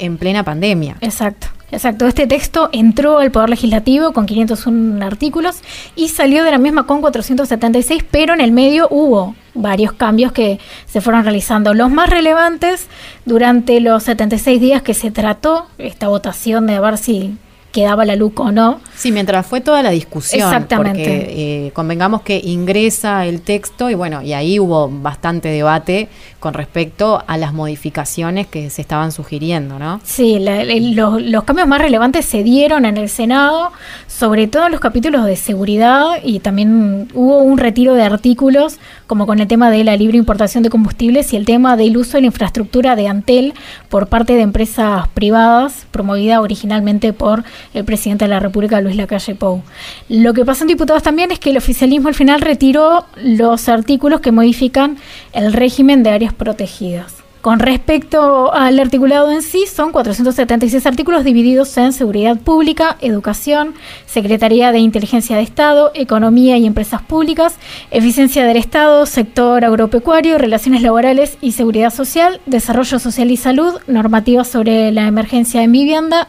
en 0.00 0.18
plena 0.18 0.42
pandemia. 0.42 0.96
Exacto. 1.00 1.46
Exacto, 1.70 2.06
este 2.06 2.26
texto 2.28 2.68
entró 2.72 3.18
al 3.18 3.32
Poder 3.32 3.50
Legislativo 3.50 4.12
con 4.12 4.26
501 4.26 5.04
artículos 5.04 5.56
y 5.96 6.08
salió 6.08 6.44
de 6.44 6.52
la 6.52 6.58
misma 6.58 6.86
con 6.86 7.00
476, 7.00 8.04
pero 8.10 8.32
en 8.32 8.40
el 8.40 8.52
medio 8.52 8.86
hubo 8.90 9.34
varios 9.54 9.92
cambios 9.92 10.30
que 10.30 10.60
se 10.86 11.00
fueron 11.00 11.24
realizando. 11.24 11.74
Los 11.74 11.90
más 11.90 12.10
relevantes 12.10 12.86
durante 13.24 13.80
los 13.80 14.04
76 14.04 14.60
días 14.60 14.82
que 14.82 14.94
se 14.94 15.10
trató 15.10 15.66
esta 15.78 16.06
votación 16.06 16.68
de 16.68 16.78
ver 16.78 16.96
si 16.96 17.36
quedaba 17.74 18.04
la 18.04 18.14
luz 18.14 18.32
o 18.36 18.52
no. 18.52 18.80
Sí, 18.94 19.10
mientras 19.10 19.44
fue 19.44 19.60
toda 19.60 19.82
la 19.82 19.90
discusión. 19.90 20.46
Exactamente. 20.46 21.02
Porque 21.02 21.66
eh, 21.66 21.72
convengamos 21.72 22.22
que 22.22 22.40
ingresa 22.42 23.26
el 23.26 23.40
texto 23.40 23.90
y 23.90 23.94
bueno, 23.94 24.22
y 24.22 24.32
ahí 24.32 24.60
hubo 24.60 24.88
bastante 24.88 25.48
debate 25.48 26.08
con 26.38 26.54
respecto 26.54 27.24
a 27.26 27.36
las 27.36 27.52
modificaciones 27.52 28.46
que 28.46 28.70
se 28.70 28.80
estaban 28.80 29.10
sugiriendo, 29.10 29.80
¿no? 29.80 30.00
Sí, 30.04 30.38
los, 30.38 31.20
los, 31.20 31.44
cambios 31.44 31.66
más 31.66 31.80
relevantes 31.80 32.24
se 32.24 32.44
dieron 32.44 32.84
en 32.84 32.96
el 32.96 33.08
Senado, 33.08 33.72
sobre 34.06 34.46
todo 34.46 34.66
en 34.66 34.72
los 34.72 34.80
capítulos 34.80 35.26
de 35.26 35.34
seguridad 35.34 36.20
y 36.22 36.38
también 36.38 37.08
hubo 37.12 37.38
un 37.38 37.58
retiro 37.58 37.94
de 37.94 38.04
artículos 38.04 38.78
como 39.06 39.26
con 39.26 39.40
el 39.40 39.48
tema 39.48 39.70
de 39.70 39.84
la 39.84 39.96
libre 39.96 40.16
importación 40.16 40.62
de 40.62 40.70
combustibles 40.70 41.32
y 41.32 41.36
el 41.36 41.44
tema 41.44 41.76
del 41.76 41.96
uso 41.96 42.16
de 42.16 42.22
la 42.22 42.26
infraestructura 42.28 42.96
de 42.96 43.08
Antel 43.08 43.54
por 43.88 44.08
parte 44.08 44.34
de 44.34 44.42
empresas 44.42 45.08
privadas, 45.08 45.86
promovida 45.90 46.40
originalmente 46.40 47.12
por 47.12 47.44
el 47.74 47.84
presidente 47.84 48.24
de 48.24 48.30
la 48.30 48.40
República, 48.40 48.80
Luis 48.80 48.96
Lacalle 48.96 49.34
Pou. 49.34 49.62
Lo 50.08 50.34
que 50.34 50.44
pasa 50.44 50.64
en 50.64 50.68
diputados 50.68 51.02
también 51.02 51.30
es 51.30 51.38
que 51.38 51.50
el 51.50 51.56
oficialismo 51.56 52.08
al 52.08 52.14
final 52.14 52.40
retiró 52.40 53.04
los 53.16 53.68
artículos 53.68 54.20
que 54.20 54.32
modifican 54.32 54.96
el 55.32 55.52
régimen 55.52 56.02
de 56.02 56.10
áreas 56.10 56.32
protegidas. 56.32 57.23
Con 57.44 57.58
respecto 57.58 58.54
al 58.54 58.80
articulado 58.80 59.30
en 59.30 59.42
sí, 59.42 59.66
son 59.66 59.92
476 59.92 60.86
artículos 60.86 61.24
divididos 61.24 61.76
en 61.76 61.92
seguridad 61.92 62.38
pública, 62.38 62.96
educación, 63.02 63.74
Secretaría 64.06 64.72
de 64.72 64.78
Inteligencia 64.78 65.36
de 65.36 65.42
Estado, 65.42 65.90
Economía 65.94 66.56
y 66.56 66.64
Empresas 66.64 67.02
Públicas, 67.02 67.56
eficiencia 67.90 68.46
del 68.46 68.56
Estado, 68.56 69.04
sector 69.04 69.62
agropecuario, 69.62 70.38
relaciones 70.38 70.80
laborales 70.80 71.36
y 71.42 71.52
seguridad 71.52 71.92
social, 71.92 72.40
desarrollo 72.46 72.98
social 72.98 73.30
y 73.30 73.36
salud, 73.36 73.74
normativas 73.86 74.48
sobre 74.48 74.90
la 74.90 75.06
emergencia 75.06 75.62
en 75.62 75.72
vivienda, 75.72 76.28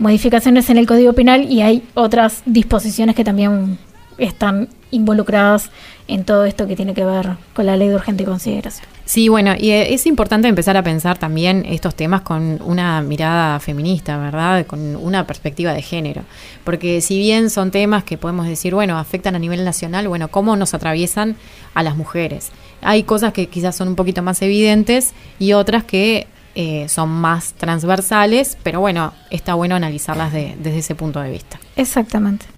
modificaciones 0.00 0.68
en 0.68 0.78
el 0.78 0.88
Código 0.88 1.12
Penal 1.12 1.44
y 1.48 1.62
hay 1.62 1.84
otras 1.94 2.42
disposiciones 2.44 3.14
que 3.14 3.22
también 3.22 3.78
están 4.18 4.68
involucradas 4.90 5.70
en 6.08 6.24
todo 6.24 6.44
esto 6.44 6.66
que 6.66 6.76
tiene 6.76 6.94
que 6.94 7.04
ver 7.04 7.36
con 7.54 7.66
la 7.66 7.76
ley 7.76 7.88
de 7.88 7.94
urgente 7.96 8.24
consideración. 8.24 8.86
Sí, 9.04 9.28
bueno, 9.28 9.54
y 9.58 9.70
eh, 9.70 9.94
es 9.94 10.06
importante 10.06 10.48
empezar 10.48 10.76
a 10.76 10.82
pensar 10.82 11.18
también 11.18 11.64
estos 11.68 11.94
temas 11.94 12.22
con 12.22 12.60
una 12.64 13.00
mirada 13.02 13.60
feminista, 13.60 14.16
¿verdad? 14.18 14.66
Con 14.66 14.96
una 14.96 15.26
perspectiva 15.26 15.72
de 15.72 15.82
género. 15.82 16.22
Porque 16.64 17.00
si 17.00 17.18
bien 17.18 17.50
son 17.50 17.70
temas 17.70 18.04
que 18.04 18.18
podemos 18.18 18.46
decir, 18.46 18.74
bueno, 18.74 18.98
afectan 18.98 19.34
a 19.34 19.38
nivel 19.38 19.64
nacional, 19.64 20.08
bueno, 20.08 20.28
¿cómo 20.28 20.56
nos 20.56 20.74
atraviesan 20.74 21.36
a 21.74 21.82
las 21.82 21.96
mujeres? 21.96 22.50
Hay 22.82 23.04
cosas 23.04 23.32
que 23.32 23.48
quizás 23.48 23.76
son 23.76 23.88
un 23.88 23.96
poquito 23.96 24.22
más 24.22 24.42
evidentes 24.42 25.12
y 25.38 25.52
otras 25.52 25.84
que 25.84 26.26
eh, 26.54 26.88
son 26.88 27.10
más 27.10 27.52
transversales, 27.52 28.56
pero 28.62 28.80
bueno, 28.80 29.12
está 29.30 29.54
bueno 29.54 29.76
analizarlas 29.76 30.32
desde 30.32 30.78
ese 30.78 30.94
punto 30.94 31.20
de 31.20 31.30
vista. 31.30 31.60
Exactamente. 31.76 32.55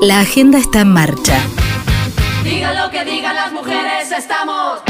La 0.00 0.20
agenda 0.20 0.58
está 0.58 0.80
en 0.80 0.92
marcha. 0.92 1.38
Digan 2.44 2.76
lo 2.76 2.90
que 2.90 3.04
digan 3.04 3.34
las 3.34 3.52
mujeres, 3.52 4.10
estamos. 4.10 4.80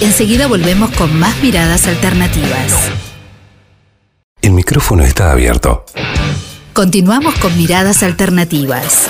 Enseguida 0.00 0.46
volvemos 0.46 0.90
con 0.92 1.18
más 1.18 1.36
miradas 1.42 1.86
alternativas. 1.86 2.90
El 4.40 4.52
micrófono 4.52 5.02
está 5.04 5.32
abierto. 5.32 5.84
Continuamos 6.72 7.34
con 7.36 7.56
miradas 7.56 8.02
alternativas. 8.02 9.08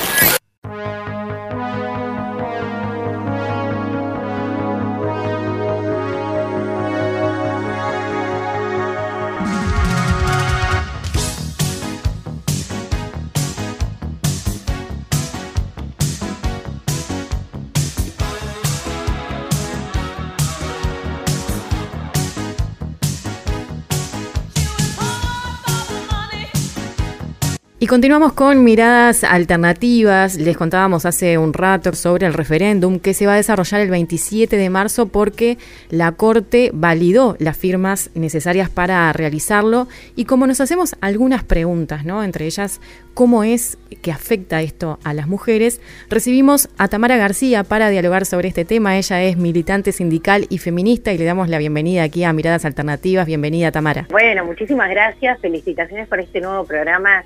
Continuamos 27.88 28.34
con 28.34 28.64
miradas 28.64 29.24
alternativas. 29.24 30.36
Les 30.36 30.58
contábamos 30.58 31.06
hace 31.06 31.38
un 31.38 31.54
rato 31.54 31.94
sobre 31.94 32.26
el 32.26 32.34
referéndum 32.34 32.98
que 32.98 33.14
se 33.14 33.26
va 33.26 33.32
a 33.32 33.36
desarrollar 33.36 33.80
el 33.80 33.88
27 33.88 34.58
de 34.58 34.68
marzo 34.68 35.08
porque 35.08 35.56
la 35.88 36.12
Corte 36.12 36.70
validó 36.74 37.34
las 37.38 37.56
firmas 37.56 38.10
necesarias 38.14 38.68
para 38.68 39.10
realizarlo. 39.14 39.88
Y 40.16 40.26
como 40.26 40.46
nos 40.46 40.60
hacemos 40.60 40.96
algunas 41.00 41.44
preguntas, 41.44 42.04
¿no? 42.04 42.22
Entre 42.22 42.44
ellas, 42.44 42.82
¿cómo 43.18 43.42
es 43.42 43.78
que 44.00 44.12
afecta 44.12 44.62
esto 44.62 45.00
a 45.02 45.12
las 45.12 45.26
mujeres? 45.26 45.80
Recibimos 46.08 46.68
a 46.78 46.86
Tamara 46.86 47.16
García 47.16 47.64
para 47.64 47.90
dialogar 47.90 48.24
sobre 48.26 48.46
este 48.46 48.64
tema. 48.64 48.96
Ella 48.96 49.24
es 49.24 49.36
militante 49.36 49.90
sindical 49.90 50.46
y 50.50 50.58
feminista 50.58 51.12
y 51.12 51.18
le 51.18 51.24
damos 51.24 51.48
la 51.48 51.58
bienvenida 51.58 52.04
aquí 52.04 52.22
a 52.22 52.32
Miradas 52.32 52.64
Alternativas. 52.64 53.26
Bienvenida, 53.26 53.72
Tamara. 53.72 54.06
Bueno, 54.08 54.44
muchísimas 54.44 54.88
gracias. 54.88 55.40
Felicitaciones 55.40 56.06
por 56.06 56.20
este 56.20 56.40
nuevo 56.40 56.64
programa 56.64 57.24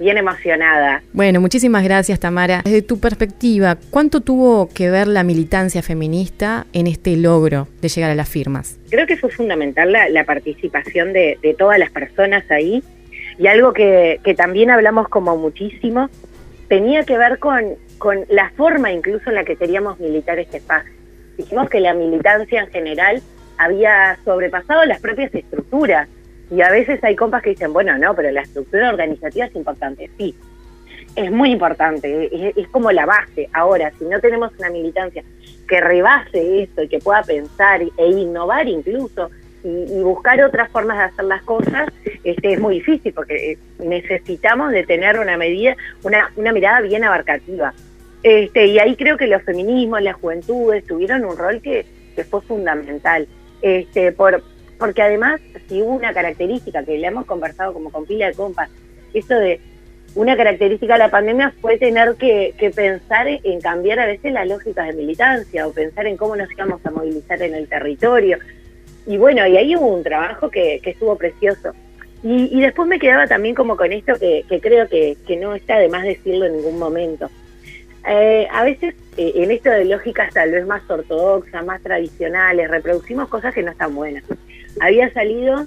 bien 0.00 0.16
emocionada. 0.16 1.02
Bueno, 1.12 1.40
muchísimas 1.40 1.84
gracias 1.84 2.18
Tamara. 2.18 2.62
Desde 2.64 2.82
tu 2.82 2.98
perspectiva, 2.98 3.76
¿cuánto 3.90 4.22
tuvo 4.22 4.68
que 4.68 4.90
ver 4.90 5.06
la 5.06 5.22
militancia 5.22 5.82
feminista 5.82 6.66
en 6.72 6.88
este 6.88 7.16
logro 7.16 7.68
de 7.80 7.88
llegar 7.88 8.10
a 8.10 8.14
las 8.16 8.28
firmas? 8.28 8.80
Creo 8.90 9.06
que 9.06 9.16
fue 9.16 9.30
fundamental 9.30 9.92
la, 9.92 10.24
participación 10.24 11.12
de, 11.12 11.38
todas 11.56 11.78
las 11.78 11.90
personas 11.90 12.50
ahí. 12.50 12.82
Y 13.40 13.46
algo 13.46 13.72
que, 13.72 14.20
que 14.22 14.34
también 14.34 14.70
hablamos 14.70 15.08
como 15.08 15.34
muchísimo, 15.38 16.10
tenía 16.68 17.04
que 17.04 17.16
ver 17.16 17.38
con, 17.38 17.74
con 17.96 18.26
la 18.28 18.50
forma 18.50 18.92
incluso 18.92 19.30
en 19.30 19.36
la 19.36 19.44
que 19.44 19.56
queríamos 19.56 19.98
militar 19.98 20.38
este 20.38 20.58
espacio. 20.58 20.92
Dijimos 21.38 21.70
que 21.70 21.80
la 21.80 21.94
militancia 21.94 22.60
en 22.60 22.70
general 22.70 23.22
había 23.56 24.18
sobrepasado 24.26 24.84
las 24.84 25.00
propias 25.00 25.34
estructuras. 25.34 26.06
Y 26.50 26.60
a 26.60 26.70
veces 26.70 27.02
hay 27.02 27.16
compas 27.16 27.42
que 27.42 27.50
dicen, 27.50 27.72
bueno, 27.72 27.96
no, 27.96 28.14
pero 28.14 28.30
la 28.30 28.42
estructura 28.42 28.90
organizativa 28.90 29.46
es 29.46 29.56
importante. 29.56 30.10
Sí, 30.18 30.34
es 31.16 31.32
muy 31.32 31.50
importante, 31.50 32.52
es, 32.54 32.68
como 32.68 32.92
la 32.92 33.06
base. 33.06 33.48
Ahora, 33.54 33.90
si 33.98 34.04
no 34.04 34.20
tenemos 34.20 34.52
una 34.58 34.68
militancia 34.68 35.24
que 35.66 35.80
rebase 35.80 36.64
eso 36.64 36.82
y 36.82 36.88
que 36.88 36.98
pueda 36.98 37.22
pensar 37.22 37.80
e 37.82 38.06
innovar 38.06 38.68
incluso 38.68 39.30
y, 39.64 40.00
buscar 40.00 40.42
otras 40.42 40.70
formas 40.70 40.98
de 40.98 41.04
hacer 41.04 41.24
las 41.24 41.42
cosas, 41.42 41.88
este, 42.24 42.54
es 42.54 42.60
muy 42.60 42.76
difícil 42.76 43.12
porque 43.12 43.58
necesitamos 43.78 44.72
de 44.72 44.84
tener 44.84 45.18
una 45.18 45.36
medida, 45.36 45.76
una, 46.02 46.30
una 46.36 46.52
mirada 46.52 46.80
bien 46.80 47.04
abarcativa. 47.04 47.72
Este, 48.22 48.66
y 48.66 48.78
ahí 48.78 48.96
creo 48.96 49.16
que 49.16 49.26
los 49.26 49.42
feminismos, 49.42 50.02
las 50.02 50.16
juventudes 50.16 50.84
tuvieron 50.86 51.24
un 51.24 51.36
rol 51.36 51.60
que, 51.60 51.86
que 52.14 52.24
fue 52.24 52.42
fundamental. 52.42 53.26
Este, 53.62 54.12
por, 54.12 54.42
porque 54.78 55.02
además, 55.02 55.40
si 55.68 55.82
hubo 55.82 55.94
una 55.94 56.12
característica 56.12 56.82
que 56.84 56.98
le 56.98 57.06
hemos 57.06 57.26
conversado 57.26 57.72
como 57.72 57.90
con 57.90 58.06
pila 58.06 58.26
de 58.26 58.34
compas, 58.34 58.70
eso 59.12 59.34
de 59.34 59.60
una 60.14 60.36
característica 60.36 60.94
de 60.94 60.98
la 60.98 61.10
pandemia 61.10 61.54
fue 61.60 61.78
tener 61.78 62.16
que, 62.16 62.54
pensar 62.74 63.28
en 63.28 63.60
cambiar 63.60 64.00
a 64.00 64.06
veces 64.06 64.32
las 64.32 64.48
lógicas 64.48 64.88
de 64.88 64.94
militancia 64.94 65.66
o 65.66 65.72
pensar 65.72 66.06
en 66.06 66.16
cómo 66.16 66.34
nos 66.34 66.50
íbamos 66.50 66.84
a 66.84 66.90
movilizar 66.90 67.40
en 67.42 67.54
el 67.54 67.68
territorio. 67.68 68.38
Y 69.10 69.16
bueno, 69.16 69.44
y 69.44 69.56
ahí 69.56 69.74
hubo 69.74 69.88
un 69.88 70.04
trabajo 70.04 70.50
que, 70.50 70.80
estuvo 70.84 71.16
precioso. 71.16 71.72
Y, 72.22 72.60
después 72.60 72.86
me 72.86 73.00
quedaba 73.00 73.26
también 73.26 73.56
como 73.56 73.76
con 73.76 73.92
esto 73.92 74.12
que, 74.20 74.44
creo 74.62 74.88
que, 74.88 75.16
no 75.36 75.56
está 75.56 75.80
de 75.80 75.88
más 75.88 76.04
decirlo 76.04 76.46
en 76.46 76.58
ningún 76.58 76.78
momento. 76.78 77.28
Eh, 78.08 78.46
a 78.52 78.62
veces 78.62 78.94
eh, 79.16 79.32
en 79.34 79.50
esto 79.50 79.68
de 79.68 79.84
lógicas 79.86 80.32
tal 80.32 80.52
vez 80.52 80.64
más 80.64 80.88
ortodoxas, 80.88 81.66
más 81.66 81.82
tradicionales, 81.82 82.70
reproducimos 82.70 83.28
cosas 83.28 83.52
que 83.52 83.64
no 83.64 83.72
están 83.72 83.96
buenas. 83.96 84.22
Había 84.80 85.12
salido 85.12 85.66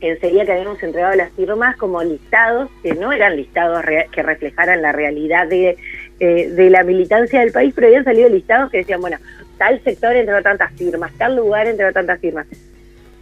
enseguida 0.00 0.46
que 0.46 0.52
habíamos 0.52 0.82
entregado 0.82 1.14
las 1.14 1.30
firmas 1.32 1.76
como 1.76 2.02
listados, 2.02 2.70
que 2.82 2.94
no 2.94 3.12
eran 3.12 3.36
listados 3.36 3.84
que 4.10 4.22
reflejaran 4.22 4.80
la 4.80 4.92
realidad 4.92 5.46
de, 5.46 5.76
eh, 6.20 6.48
de 6.48 6.70
la 6.70 6.84
militancia 6.84 7.40
del 7.40 7.52
país, 7.52 7.74
pero 7.74 7.88
habían 7.88 8.04
salido 8.04 8.30
listados 8.30 8.70
que 8.70 8.78
decían, 8.78 9.02
bueno, 9.02 9.18
tal 9.58 9.78
sector 9.84 10.16
entregó 10.16 10.40
tantas 10.40 10.72
firmas, 10.72 11.12
tal 11.18 11.36
lugar 11.36 11.66
entregó 11.66 11.92
tantas 11.92 12.18
firmas. 12.18 12.46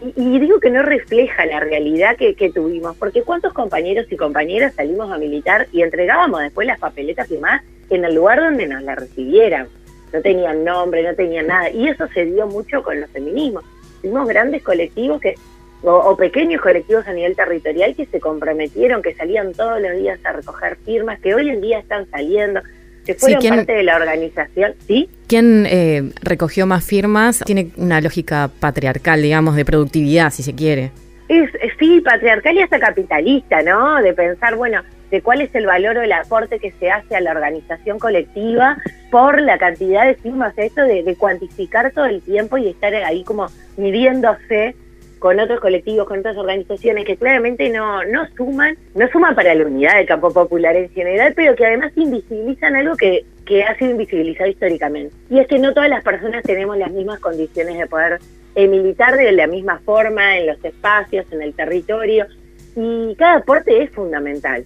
Y, 0.03 0.39
digo 0.39 0.61
que 0.61 0.71
no 0.71 0.83
refleja 0.83 1.47
la 1.47 1.61
realidad 1.61 2.17
que, 2.17 2.35
que, 2.35 2.53
tuvimos, 2.53 2.97
porque 2.97 3.23
cuántos 3.23 3.55
compañeros 3.55 4.07
y 4.11 4.17
compañeras 4.17 4.75
salimos 4.75 5.11
a 5.11 5.17
militar 5.17 5.69
y 5.73 5.83
entregábamos 5.83 6.43
después 6.43 6.67
las 6.67 6.79
papeletas 6.79 7.31
y 7.31 7.39
más 7.39 7.63
en 7.89 8.05
el 8.05 8.15
lugar 8.15 8.41
donde 8.41 8.67
nos 8.67 8.83
la 8.83 8.95
recibieran. 8.95 9.69
No 10.13 10.21
tenían 10.21 10.65
nombre, 10.65 11.03
no 11.03 11.15
tenían 11.15 11.47
nada. 11.47 11.71
Y 11.71 11.89
eso 11.89 12.07
se 12.09 12.27
dio 12.27 12.47
mucho 12.47 12.83
con 12.83 13.01
los 13.01 13.11
feminismos. 13.11 13.65
Tuvimos 14.03 14.29
grandes 14.29 14.63
colectivos 14.63 15.21
que 15.21 15.35
o, 15.83 16.17
pequeños 16.17 16.61
colectivos 16.61 17.07
a 17.07 17.13
nivel 17.13 17.37
territorial 17.37 17.95
que 17.95 18.07
se 18.07 18.21
comprometieron, 18.21 19.03
que 19.03 19.15
salían 19.15 19.53
todos 19.53 19.81
los 19.81 19.93
días 19.97 20.19
a 20.25 20.33
recoger 20.33 20.77
firmas, 20.85 21.21
que 21.21 21.35
hoy 21.35 21.51
en 21.51 21.61
día 21.61 21.79
están 21.79 22.09
saliendo, 22.11 22.61
que 23.07 23.15
fueron 23.15 23.43
parte 23.43 23.73
de 23.73 23.83
la 23.83 23.97
organización. 23.97 24.75
¿Sí? 24.87 25.09
¿Quién 25.29 25.67
eh, 25.67 26.11
recogió 26.21 26.67
más 26.67 26.85
firmas? 26.85 27.43
Tiene 27.47 27.71
una 27.77 28.01
lógica 28.01 28.51
patriarcal, 28.61 29.23
digamos, 29.23 29.57
de 29.57 29.65
productividad, 29.65 30.31
si 30.31 30.43
se 30.43 30.55
quiere. 30.55 30.91
Es, 31.29 31.51
sí, 31.79 32.01
patriarcal 32.01 32.57
y 32.57 32.63
hasta 32.63 32.79
capitalista, 32.79 33.63
¿no? 33.63 34.03
De 34.03 34.13
pensar, 34.13 34.57
bueno, 34.57 34.83
de 35.11 35.23
cuál 35.23 35.41
es 35.41 35.55
el 35.55 35.67
valor 35.67 35.97
o 35.97 36.03
el 36.03 36.13
aporte 36.13 36.59
que 36.59 36.73
se 36.73 36.91
hace 36.91 37.17
a 37.17 37.21
la 37.21 37.31
organización 37.31 37.99
colectiva 37.99 38.77
por 39.11 39.41
la 39.41 39.59
cantidad 39.59 40.07
de 40.07 40.15
firmas, 40.15 40.53
esto 40.57 40.83
de, 40.83 41.03
de 41.03 41.17
cuantificar 41.17 41.93
todo 41.93 42.07
el 42.07 42.23
tiempo 42.23 42.59
y 42.59 42.69
estar 42.69 42.95
ahí 42.95 43.25
como 43.25 43.47
midiéndose 43.77 44.77
con 45.19 45.41
otros 45.41 45.61
colectivos, 45.61 46.07
con 46.07 46.21
otras 46.21 46.37
organizaciones 46.37 47.05
que 47.05 47.17
claramente 47.17 47.69
no, 47.71 48.05
no 48.05 48.27
suman, 48.37 48.77
no 48.95 49.09
suman 49.09 49.35
para 49.35 49.55
la 49.55 49.65
unidad 49.65 49.97
del 49.97 50.07
campo 50.07 50.33
popular 50.33 50.77
en 50.77 50.91
general, 50.91 51.33
pero 51.35 51.55
que 51.57 51.67
además 51.67 51.93
invisibilizan 51.97 52.77
algo 52.77 52.97
que, 52.97 53.25
que 53.45 53.65
ha 53.65 53.77
sido 53.79 53.93
invisibilizado 53.93 54.51
históricamente. 54.51 55.15
Y 55.31 55.39
es 55.39 55.47
que 55.47 55.59
no 55.59 55.73
todas 55.73 55.89
las 55.89 56.05
personas 56.05 56.43
tenemos 56.43 56.77
las 56.77 56.91
mismas 56.91 57.21
condiciones 57.21 57.79
de 57.79 57.87
poder 57.87 58.21
eh, 58.55 58.69
militar 58.69 59.17
de 59.17 59.33
la 59.33 59.47
misma 59.47 59.81
forma 59.85 60.39
en 60.39 60.47
los 60.47 60.65
espacios, 60.65 61.27
en 61.33 61.43
el 61.43 61.55
territorio, 61.55 62.27
y 62.75 63.15
cada 63.17 63.37
aporte 63.37 63.83
es 63.83 63.91
fundamental. 63.91 64.65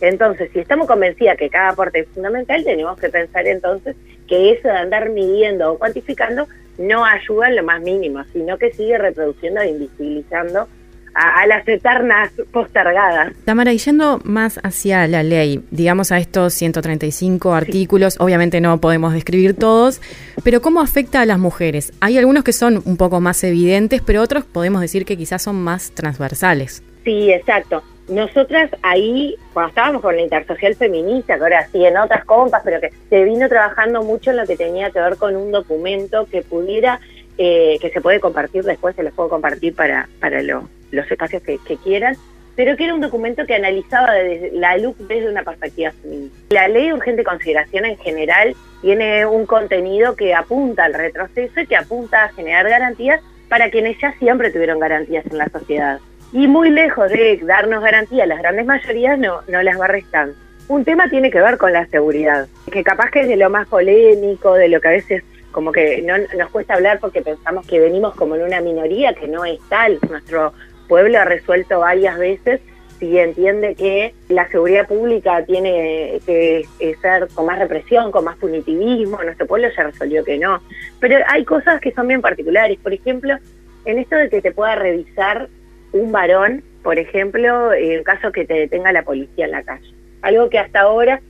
Entonces, 0.00 0.50
si 0.52 0.58
estamos 0.58 0.86
convencidas 0.86 1.38
que 1.38 1.48
cada 1.48 1.70
aporte 1.70 2.00
es 2.00 2.08
fundamental, 2.08 2.62
tenemos 2.64 2.98
que 2.98 3.08
pensar 3.08 3.46
entonces 3.46 3.96
que 4.26 4.52
eso 4.52 4.68
de 4.68 4.74
andar 4.74 5.08
midiendo 5.10 5.72
o 5.72 5.78
cuantificando 5.78 6.46
no 6.78 7.04
ayuda 7.04 7.48
en 7.48 7.56
lo 7.56 7.62
más 7.64 7.80
mínimo, 7.80 8.22
sino 8.32 8.58
que 8.58 8.72
sigue 8.72 8.98
reproduciendo 8.98 9.60
e 9.60 9.70
invisibilizando 9.70 10.68
a, 11.16 11.46
las 11.46 11.66
eternas 11.66 12.30
postergadas. 12.52 13.32
Tamara, 13.44 13.72
y 13.72 13.78
yendo 13.78 14.20
más 14.24 14.60
hacia 14.62 15.06
la 15.08 15.22
ley, 15.22 15.64
digamos 15.70 16.12
a 16.12 16.18
estos 16.18 16.52
135 16.54 17.54
artículos, 17.54 18.16
obviamente 18.20 18.60
no 18.60 18.78
podemos 18.80 19.14
describir 19.14 19.54
todos, 19.54 20.02
pero 20.44 20.60
¿cómo 20.60 20.82
afecta 20.82 21.22
a 21.22 21.26
las 21.26 21.38
mujeres? 21.38 21.92
Hay 22.00 22.18
algunos 22.18 22.44
que 22.44 22.52
son 22.52 22.82
un 22.84 22.98
poco 22.98 23.20
más 23.20 23.42
evidentes, 23.44 24.02
pero 24.02 24.20
otros 24.20 24.44
podemos 24.44 24.82
decir 24.82 25.06
que 25.06 25.16
quizás 25.16 25.42
son 25.42 25.56
más 25.56 25.92
transversales. 25.92 26.82
Sí, 27.04 27.32
exacto. 27.32 27.82
Nosotras 28.08 28.70
ahí, 28.82 29.36
cuando 29.52 29.70
estábamos 29.70 30.02
con 30.02 30.14
la 30.14 30.22
intersocial 30.22 30.76
feminista, 30.76 31.36
que 31.36 31.42
ahora 31.42 31.66
sí 31.72 31.84
en 31.84 31.96
otras 31.96 32.24
compas, 32.24 32.62
pero 32.64 32.80
que 32.80 32.92
se 33.10 33.24
vino 33.24 33.48
trabajando 33.48 34.02
mucho 34.04 34.30
en 34.30 34.36
lo 34.36 34.46
que 34.46 34.56
tenía 34.56 34.90
que 34.90 35.00
ver 35.00 35.16
con 35.16 35.34
un 35.34 35.50
documento 35.50 36.26
que 36.26 36.42
pudiera, 36.42 37.00
eh, 37.36 37.78
que 37.80 37.90
se 37.90 38.00
puede 38.00 38.20
compartir 38.20 38.62
después, 38.62 38.94
se 38.94 39.02
los 39.02 39.12
puedo 39.12 39.28
compartir 39.28 39.74
para, 39.74 40.08
para 40.20 40.40
los 40.40 41.10
espacios 41.10 41.42
que, 41.42 41.58
quieran, 41.82 42.16
pero 42.54 42.76
que 42.76 42.84
era 42.84 42.94
un 42.94 43.00
documento 43.00 43.44
que 43.44 43.56
analizaba 43.56 44.12
desde 44.12 44.52
la 44.52 44.78
luz 44.78 44.94
desde 45.08 45.28
una 45.28 45.42
perspectiva 45.42 45.90
feminista. 45.90 46.38
La 46.50 46.68
ley 46.68 46.86
de 46.86 46.94
urgente 46.94 47.24
consideración 47.24 47.86
en 47.86 47.98
general 47.98 48.54
tiene 48.82 49.26
un 49.26 49.46
contenido 49.46 50.14
que 50.14 50.32
apunta 50.32 50.84
al 50.84 50.94
retroceso 50.94 51.60
y 51.60 51.66
que 51.66 51.76
apunta 51.76 52.22
a 52.22 52.32
generar 52.32 52.68
garantías 52.68 53.20
para 53.48 53.68
quienes 53.68 53.98
ya 54.00 54.12
siempre 54.18 54.52
tuvieron 54.52 54.78
garantías 54.78 55.26
en 55.26 55.38
la 55.38 55.48
sociedad 55.48 55.98
y 56.36 56.48
muy 56.48 56.68
lejos 56.68 57.10
de 57.10 57.40
darnos 57.44 57.82
garantía, 57.82 58.26
las 58.26 58.40
grandes 58.40 58.66
mayorías 58.66 59.18
no, 59.18 59.40
no 59.48 59.62
las 59.62 59.80
va 59.80 59.86
restando. 59.86 60.34
Un 60.68 60.84
tema 60.84 61.08
tiene 61.08 61.30
que 61.30 61.40
ver 61.40 61.56
con 61.56 61.72
la 61.72 61.86
seguridad, 61.86 62.46
que 62.70 62.84
capaz 62.84 63.10
que 63.10 63.20
es 63.22 63.28
de 63.28 63.36
lo 63.36 63.48
más 63.48 63.66
polémico, 63.68 64.52
de 64.52 64.68
lo 64.68 64.78
que 64.78 64.88
a 64.88 64.90
veces 64.90 65.24
como 65.50 65.72
que 65.72 66.02
no 66.02 66.12
nos 66.36 66.50
cuesta 66.50 66.74
hablar 66.74 66.98
porque 67.00 67.22
pensamos 67.22 67.66
que 67.66 67.80
venimos 67.80 68.14
como 68.16 68.34
en 68.34 68.42
una 68.42 68.60
minoría, 68.60 69.14
que 69.14 69.28
no 69.28 69.46
es 69.46 69.58
tal. 69.70 69.98
Nuestro 70.10 70.52
pueblo 70.88 71.18
ha 71.18 71.24
resuelto 71.24 71.80
varias 71.80 72.18
veces 72.18 72.60
si 72.98 73.18
entiende 73.18 73.74
que 73.74 74.12
la 74.28 74.46
seguridad 74.50 74.86
pública 74.86 75.42
tiene 75.46 76.20
que 76.26 76.66
ser 77.00 77.28
con 77.34 77.46
más 77.46 77.58
represión, 77.58 78.12
con 78.12 78.26
más 78.26 78.36
punitivismo, 78.36 79.22
nuestro 79.22 79.46
pueblo 79.46 79.68
ya 79.74 79.84
resolvió 79.84 80.22
que 80.22 80.36
no. 80.36 80.60
Pero 81.00 81.16
hay 81.28 81.46
cosas 81.46 81.80
que 81.80 81.92
son 81.92 82.08
bien 82.08 82.20
particulares, 82.20 82.78
por 82.82 82.92
ejemplo, 82.92 83.38
en 83.86 83.98
esto 84.00 84.16
de 84.16 84.28
que 84.28 84.42
te 84.42 84.52
pueda 84.52 84.74
revisar 84.74 85.48
un 85.96 86.12
varón, 86.12 86.62
por 86.82 86.98
ejemplo, 86.98 87.72
en 87.72 88.04
caso 88.04 88.32
que 88.32 88.44
te 88.44 88.54
detenga 88.54 88.92
la 88.92 89.02
policía 89.02 89.46
en 89.46 89.50
la 89.50 89.62
calle. 89.62 89.92
Algo 90.22 90.48
que 90.50 90.58
hasta 90.58 90.80
ahora, 90.80 91.20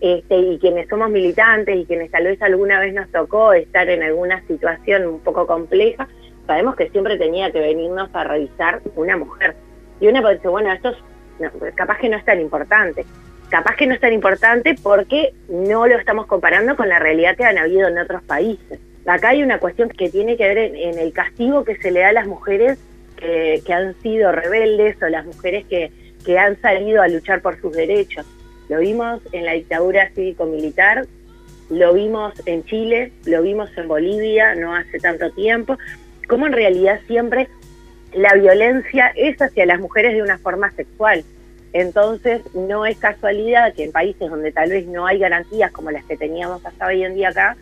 este, 0.00 0.36
y 0.36 0.58
quienes 0.58 0.88
somos 0.88 1.10
militantes 1.10 1.76
y 1.76 1.86
quienes 1.86 2.10
tal 2.10 2.24
vez 2.24 2.40
alguna 2.42 2.80
vez 2.80 2.92
nos 2.94 3.10
tocó 3.10 3.52
estar 3.52 3.88
en 3.88 4.02
alguna 4.02 4.42
situación 4.46 5.06
un 5.06 5.20
poco 5.20 5.46
compleja, 5.46 6.08
sabemos 6.46 6.76
que 6.76 6.90
siempre 6.90 7.18
tenía 7.18 7.50
que 7.50 7.60
venirnos 7.60 8.10
a 8.14 8.24
revisar 8.24 8.80
una 8.94 9.16
mujer. 9.16 9.54
Y 10.00 10.08
una 10.08 10.20
decir, 10.20 10.50
bueno, 10.50 10.72
esto 10.72 10.90
es, 10.90 11.74
capaz 11.74 11.98
que 11.98 12.08
no 12.08 12.16
es 12.16 12.24
tan 12.24 12.40
importante. 12.40 13.04
Capaz 13.48 13.76
que 13.76 13.86
no 13.86 13.94
es 13.94 14.00
tan 14.00 14.12
importante 14.12 14.74
porque 14.82 15.32
no 15.48 15.86
lo 15.86 15.96
estamos 15.96 16.26
comparando 16.26 16.76
con 16.76 16.88
la 16.88 16.98
realidad 16.98 17.36
que 17.36 17.44
han 17.44 17.58
habido 17.58 17.88
en 17.88 17.98
otros 17.98 18.22
países. 18.24 18.80
Acá 19.06 19.28
hay 19.30 19.42
una 19.42 19.60
cuestión 19.60 19.88
que 19.88 20.10
tiene 20.10 20.36
que 20.36 20.48
ver 20.48 20.58
en 20.58 20.98
el 20.98 21.12
castigo 21.12 21.64
que 21.64 21.76
se 21.76 21.92
le 21.92 22.00
da 22.00 22.08
a 22.08 22.12
las 22.12 22.26
mujeres 22.26 22.78
que, 23.16 23.62
han 23.72 23.94
sido 24.02 24.32
rebeldes 24.32 25.02
o 25.02 25.08
las 25.08 25.24
mujeres 25.24 25.66
que, 25.66 25.90
que 26.24 26.38
han 26.38 26.60
salido 26.60 27.02
a 27.02 27.08
luchar 27.08 27.42
por 27.42 27.60
sus 27.60 27.72
derechos. 27.72 28.26
Lo 28.68 28.80
vimos 28.80 29.20
en 29.32 29.44
la 29.44 29.52
dictadura 29.52 30.10
cívico-militar, 30.14 31.06
lo 31.70 31.94
vimos 31.94 32.34
en 32.46 32.64
Chile, 32.64 33.12
lo 33.24 33.42
vimos 33.42 33.70
en 33.76 33.88
Bolivia 33.88 34.54
no 34.54 34.74
hace 34.74 34.98
tanto 34.98 35.30
tiempo, 35.32 35.78
como 36.28 36.46
en 36.46 36.52
realidad 36.52 37.00
siempre 37.06 37.48
la 38.12 38.34
violencia 38.34 39.12
es 39.16 39.40
hacia 39.40 39.66
las 39.66 39.80
mujeres 39.80 40.14
de 40.14 40.22
una 40.22 40.38
forma 40.38 40.70
sexual. 40.72 41.24
Entonces 41.72 42.40
no 42.54 42.86
es 42.86 42.96
casualidad 42.98 43.74
que 43.74 43.84
en 43.84 43.92
países 43.92 44.30
donde 44.30 44.52
tal 44.52 44.70
vez 44.70 44.86
no 44.86 45.06
hay 45.06 45.18
garantías 45.18 45.70
como 45.72 45.90
las 45.90 46.04
que 46.04 46.16
teníamos 46.16 46.64
hasta 46.64 46.86
hoy 46.86 47.04
en 47.04 47.14
día 47.14 47.28
acá, 47.30 47.56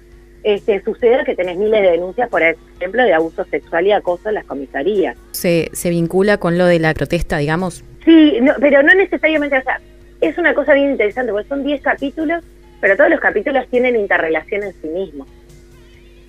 este, 0.45 0.83
sucede 0.83 1.25
que 1.25 1.35
tenés 1.35 1.57
miles 1.57 1.83
de 1.83 1.91
denuncias, 1.93 2.29
por 2.29 2.43
ejemplo, 2.43 3.03
de 3.03 3.15
abuso 3.15 3.45
sexual 3.47 3.87
y 3.87 3.93
acoso 3.93 4.29
en 4.29 4.37
las 4.37 4.45
comisarías. 4.45 5.17
¿Se, 5.33 5.71
¿Se 5.73 5.91
vincula 5.91 6.37
con 6.37 6.59
lo 6.59 6.67
de 6.67 6.79
la 6.79 6.93
protesta, 6.95 7.39
digamos? 7.39 7.83
Sí, 8.05 8.39
pero 8.61 8.83
no 8.83 8.95
necesariamente, 8.95 9.59
o 9.59 9.63
sea, 9.63 9.81
es 10.21 10.37
una 10.39 10.55
cosa 10.55 10.75
bien 10.75 10.91
interesante, 10.91 11.33
porque 11.33 11.49
son 11.49 11.65
10 11.65 11.81
capítulos, 11.81 12.45
pero 12.81 12.97
todos 12.97 13.11
los 13.11 13.21
capítulos 13.21 13.67
tienen 13.71 13.97
interrelación 13.97 14.63
en 14.63 14.73
sí 14.75 14.89
mismos. 14.89 15.27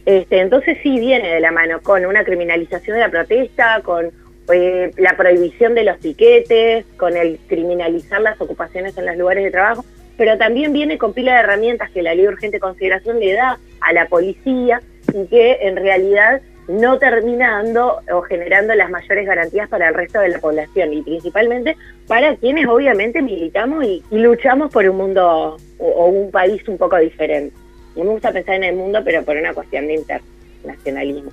Este, 0.06 0.40
entonces 0.40 0.78
sí 0.82 1.00
viene 1.00 1.34
de 1.34 1.40
la 1.40 1.52
mano 1.52 1.82
con 1.82 2.06
una 2.06 2.24
criminalización 2.24 2.96
de 2.96 3.02
la 3.02 3.10
protesta, 3.10 3.82
con 3.84 4.12
eh, 4.54 4.92
la 4.98 5.18
prohibición 5.18 5.74
de 5.76 5.84
los 5.84 5.98
piquetes, 5.98 6.86
con 6.98 7.18
el 7.18 7.40
criminalizar 7.48 8.22
las 8.22 8.40
ocupaciones 8.40 8.98
en 8.98 9.08
los 9.08 9.18
lugares 9.18 9.44
de 9.44 9.52
trabajo, 9.52 9.84
pero 10.18 10.38
también 10.38 10.74
viene 10.74 10.98
con 10.98 11.14
pila 11.14 11.34
de 11.34 11.40
herramientas 11.40 11.90
que 11.92 12.02
la 12.02 12.14
ley 12.14 12.24
de 12.24 12.30
urgente 12.30 12.60
consideración 12.60 13.20
le 13.20 13.34
da 13.34 13.60
a 13.82 13.94
la 13.94 14.08
policía 14.08 14.82
y 15.14 15.26
que 15.28 15.60
en 15.62 15.76
realidad 15.76 16.42
no 16.68 16.98
termina 16.98 17.64
dando 17.64 18.00
o 18.12 18.22
generando 18.22 18.74
las 18.74 18.90
mayores 18.90 19.26
garantías 19.26 19.70
para 19.70 19.90
el 19.90 19.94
resto 19.94 20.20
de 20.20 20.30
la 20.30 20.40
población 20.40 20.94
y 20.94 21.02
principalmente 21.04 21.78
para 22.08 22.36
quienes 22.38 22.68
obviamente 22.68 23.22
militamos 23.22 23.86
y, 23.86 24.04
luchamos 24.12 24.72
por 24.72 24.88
un 24.90 24.98
mundo 24.98 25.58
o, 25.78 26.06
un 26.08 26.32
país 26.32 26.68
un 26.68 26.78
poco 26.78 26.98
diferente. 26.98 27.56
No 27.96 28.04
me 28.04 28.10
gusta 28.12 28.32
pensar 28.32 28.56
en 28.56 28.64
el 28.64 28.76
mundo, 28.76 29.02
pero 29.06 29.24
por 29.24 29.38
una 29.38 29.54
cuestión 29.54 29.88
de 29.88 29.96
internacionalismo. 29.96 31.32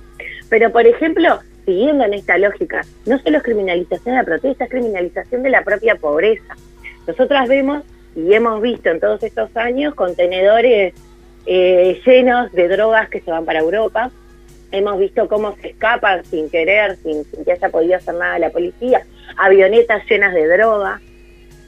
Pero, 0.49 0.71
por 0.71 0.85
ejemplo, 0.85 1.39
siguiendo 1.65 2.05
en 2.05 2.13
esta 2.13 2.37
lógica, 2.37 2.85
no 3.05 3.19
solo 3.19 3.37
es 3.37 3.43
criminalización 3.43 4.15
de 4.15 4.21
la 4.21 4.23
protesta, 4.23 4.63
es 4.65 4.69
criminalización 4.69 5.43
de 5.43 5.49
la 5.49 5.63
propia 5.63 5.95
pobreza. 5.95 6.55
Nosotras 7.07 7.49
vemos 7.49 7.83
y 8.15 8.33
hemos 8.33 8.61
visto 8.61 8.89
en 8.89 8.99
todos 8.99 9.23
estos 9.23 9.55
años 9.55 9.95
contenedores 9.95 10.93
eh, 11.45 12.01
llenos 12.05 12.51
de 12.51 12.67
drogas 12.67 13.09
que 13.09 13.21
se 13.21 13.31
van 13.31 13.45
para 13.45 13.59
Europa, 13.59 14.11
hemos 14.71 14.99
visto 14.99 15.27
cómo 15.27 15.55
se 15.61 15.69
escapan 15.69 16.23
sin 16.25 16.49
querer, 16.49 16.97
sin, 16.97 17.25
que 17.43 17.51
haya 17.51 17.69
podido 17.69 17.95
hacer 17.95 18.15
nada 18.15 18.39
la 18.39 18.49
policía, 18.49 19.05
avionetas 19.37 20.03
llenas 20.09 20.33
de 20.33 20.47
droga. 20.47 20.99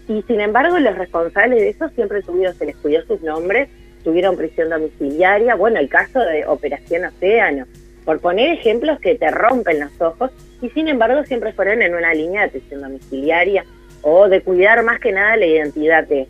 Y 0.08 0.22
sin 0.24 0.40
embargo, 0.40 0.78
los 0.80 0.98
responsables 0.98 1.60
de 1.60 1.70
eso 1.70 1.90
siempre 1.90 2.22
tuvieron, 2.22 2.56
se 2.56 2.66
les 2.66 2.76
cuidó 2.78 3.04
sus 3.06 3.22
nombres, 3.22 3.70
tuvieron 4.04 4.38
prisión 4.38 4.70
domiciliaria. 4.70 5.56
Bueno, 5.56 5.80
el 5.80 5.90
caso 5.90 6.20
de 6.20 6.46
Operación 6.46 7.06
Océano, 7.06 7.66
por 8.06 8.20
poner 8.20 8.52
ejemplos 8.52 9.00
que 9.00 9.16
te 9.16 9.32
rompen 9.32 9.80
los 9.80 10.00
ojos, 10.00 10.32
y 10.62 10.70
sin 10.70 10.88
embargo, 10.88 11.24
siempre 11.26 11.54
fueron 11.54 11.82
en 11.82 11.96
una 11.96 12.14
línea 12.14 12.44
de 12.44 12.50
prisión 12.50 12.82
domiciliaria 12.82 13.66
o 14.02 14.30
de 14.30 14.42
cuidar 14.42 14.84
más 14.84 15.00
que 15.00 15.12
nada 15.12 15.36
la 15.38 15.46
identidad 15.46 16.08
de. 16.08 16.28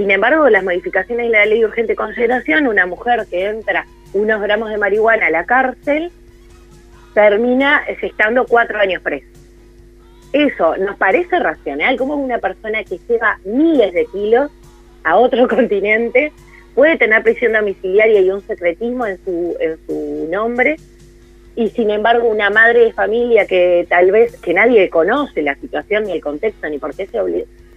Sin 0.00 0.10
embargo, 0.10 0.48
las 0.48 0.64
modificaciones 0.64 1.26
de 1.26 1.32
la 1.32 1.44
ley 1.44 1.58
de 1.58 1.66
urgente 1.66 1.94
consideración, 1.94 2.66
una 2.66 2.86
mujer 2.86 3.26
que 3.30 3.44
entra 3.44 3.84
unos 4.14 4.40
gramos 4.40 4.70
de 4.70 4.78
marihuana 4.78 5.26
a 5.26 5.30
la 5.30 5.44
cárcel, 5.44 6.10
termina 7.12 7.82
estando 8.00 8.46
cuatro 8.46 8.78
años 8.78 9.02
preso. 9.02 9.26
Eso 10.32 10.74
nos 10.78 10.96
parece 10.96 11.38
racional, 11.38 11.98
como 11.98 12.14
una 12.14 12.38
persona 12.38 12.82
que 12.82 12.98
lleva 13.06 13.40
miles 13.44 13.92
de 13.92 14.06
kilos 14.06 14.50
a 15.04 15.18
otro 15.18 15.46
continente 15.54 16.32
puede 16.74 16.96
tener 16.96 17.22
prisión 17.22 17.52
domiciliaria 17.52 18.22
y 18.22 18.30
un 18.30 18.40
secretismo 18.40 19.04
en 19.04 19.22
su, 19.22 19.54
en 19.60 19.76
su 19.86 20.28
nombre, 20.30 20.76
y 21.56 21.68
sin 21.68 21.90
embargo 21.90 22.26
una 22.26 22.48
madre 22.48 22.86
de 22.86 22.92
familia 22.94 23.46
que 23.46 23.86
tal 23.86 24.12
vez 24.12 24.34
que 24.38 24.54
nadie 24.54 24.88
conoce 24.88 25.42
la 25.42 25.56
situación 25.56 26.04
ni 26.04 26.12
el 26.12 26.22
contexto 26.22 26.70
ni 26.70 26.78
por 26.78 26.96
qué 26.96 27.06
se 27.06 27.20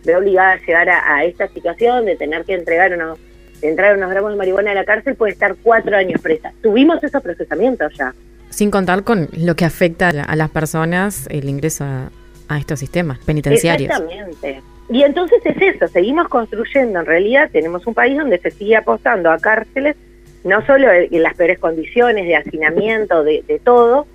ve 0.06 0.16
obligada 0.16 0.54
a 0.54 0.58
llegar 0.58 0.90
a, 0.90 1.16
a 1.16 1.26
esta 1.26 1.48
situación 1.48 2.06
de 2.06 2.16
tener 2.16 2.46
que 2.46 2.54
entregar 2.54 2.94
unos 2.94 3.20
entrar 3.64 3.98
unos 3.98 4.10
gramos 4.10 4.32
de 4.32 4.38
marihuana 4.38 4.72
a 4.72 4.76
la 4.76 4.86
cárcel 4.86 5.16
puede 5.16 5.34
estar 5.34 5.56
cuatro 5.62 5.96
años 5.96 6.22
presa. 6.22 6.52
Tuvimos 6.62 7.04
esos 7.04 7.22
procesamientos 7.22 7.94
ya. 7.98 8.14
Sin 8.50 8.70
contar 8.70 9.04
con 9.04 9.30
lo 9.36 9.56
que 9.56 9.66
afecta 9.66 10.10
a 10.10 10.36
las 10.36 10.50
personas 10.50 11.28
el 11.30 11.50
ingreso 11.50 11.86
a, 11.86 12.10
estos 12.58 12.80
sistemas 12.80 13.18
penitenciarios. 13.26 13.90
Exactamente. 13.90 14.62
Y 14.90 15.02
entonces 15.02 15.40
es 15.44 15.56
eso, 15.60 15.88
seguimos 15.88 16.28
construyendo, 16.28 17.00
en 17.00 17.06
realidad 17.08 17.50
tenemos 17.52 17.88
un 17.88 17.96
país 17.96 18.16
donde 18.16 18.38
se 18.38 18.52
sigue 18.52 18.76
apostando 18.76 19.32
a 19.32 19.40
cárceles, 19.40 19.96
no 20.44 20.64
solo 20.68 20.92
en 20.92 21.24
las 21.24 21.34
peores 21.34 21.58
condiciones 21.58 22.28
de 22.28 22.36
hacinamiento, 22.36 23.24
de, 23.24 23.44
de 23.48 23.58
todo, 23.58 24.06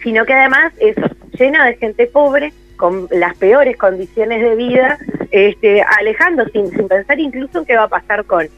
sino 0.00 0.24
que 0.26 0.34
además 0.34 0.72
es 0.78 0.94
lleno 1.36 1.64
de 1.64 1.74
gente 1.74 2.06
pobre, 2.06 2.52
con 2.80 3.08
las 3.10 3.36
peores 3.36 3.76
condiciones 3.76 4.40
de 4.40 4.56
vida, 4.56 4.98
este, 5.30 5.82
alejando 5.82 6.46
sin, 6.46 6.70
sin 6.70 6.88
pensar 6.88 7.20
incluso 7.20 7.58
en 7.58 7.66
qué 7.66 7.76
va 7.76 7.84
a 7.84 7.88
pasar 7.88 8.24
con, 8.24 8.48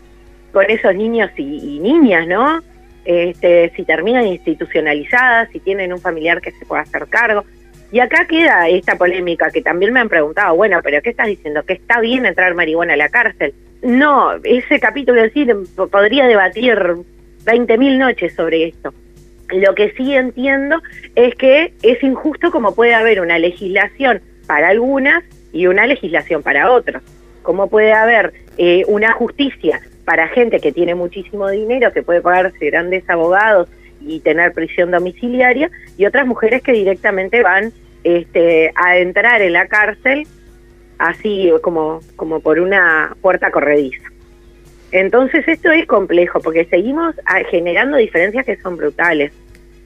con 0.53 0.71
esos 0.71 0.95
niños 0.95 1.29
y, 1.37 1.81
niñas, 1.81 2.29
¿no? 2.29 2.63
Este, 3.05 3.73
si 3.75 3.85
terminan 3.85 4.29
institucionalizadas, 4.29 5.51
si 5.51 5.59
tienen 5.59 5.93
un 5.93 5.99
familiar 5.99 6.41
que 6.41 6.53
se 6.53 6.65
pueda 6.65 6.83
hacer 6.83 7.09
cargo. 7.09 7.45
Y 7.91 7.99
acá 7.99 8.27
queda 8.29 8.69
esta 8.69 8.97
polémica 8.97 9.51
que 9.51 9.61
también 9.61 9.93
me 9.93 9.99
han 9.99 10.09
preguntado, 10.09 10.55
bueno, 10.55 10.79
pero 10.85 11.03
¿qué 11.03 11.11
estás 11.11 11.27
diciendo? 11.27 11.65
¿Que 11.65 11.73
está 11.73 12.01
bien 12.01 12.25
entrar 12.25 12.55
marihuana 12.55 12.95
a 12.95 12.97
la 12.97 13.09
cárcel? 13.09 13.53
No, 13.83 14.35
ese 14.45 14.79
capítulo 14.79 15.21
sí 15.35 15.47
podría 15.91 16.27
debatir 16.29 16.79
20.000 17.45 17.99
noches 17.99 18.35
sobre 18.35 18.69
esto. 18.69 18.95
Lo 19.51 19.75
que 19.75 19.93
sí 19.93 20.15
entiendo 20.15 20.81
es 21.15 21.35
que 21.35 21.75
es 21.83 22.03
injusto 22.03 22.51
como 22.51 22.75
puede 22.75 22.95
haber 22.95 23.21
una 23.21 23.39
legislación 23.39 24.21
para 24.47 24.69
algunas 24.69 25.25
y 25.53 25.67
una 25.67 25.87
legislación 25.87 26.43
para 26.43 26.71
otros. 26.71 27.03
Como 27.43 27.69
puede 27.69 27.93
haber 27.93 28.33
eh, 28.57 28.85
una 28.87 29.13
justicia 29.13 29.81
para 30.05 30.29
gente 30.29 30.61
que 30.61 30.73
tiene 30.73 30.95
muchísimo 30.95 31.49
dinero, 31.49 31.93
que 31.93 32.03
puede 32.03 32.21
pagarse 32.21 32.71
grandes 32.71 33.09
abogados 33.09 33.69
y 34.01 34.21
tener 34.21 34.53
prisión 34.53 34.91
domiciliaria, 34.91 35.71
y 35.97 36.07
otras 36.07 36.27
mujeres 36.27 36.63
que 36.63 36.73
directamente 36.73 37.43
van 37.43 37.73
este, 38.05 38.73
a 38.75 38.99
entrar 38.99 39.43
en 39.43 39.53
la 39.53 39.69
cárcel 39.69 40.27
así 40.99 41.51
como, 41.63 42.01
como 42.17 42.41
por 42.41 42.61
una 42.61 43.17
puerta 43.21 43.51
corrediza. 43.51 44.12
Entonces 44.93 45.49
esto 45.49 45.73
es 45.73 45.87
complejo 45.87 46.41
porque 46.41 46.67
seguimos 46.67 47.15
ah, 47.25 47.41
generando 47.51 47.97
diferencias 47.97 48.45
que 48.45 48.57
son 48.57 48.77
brutales. 48.77 49.33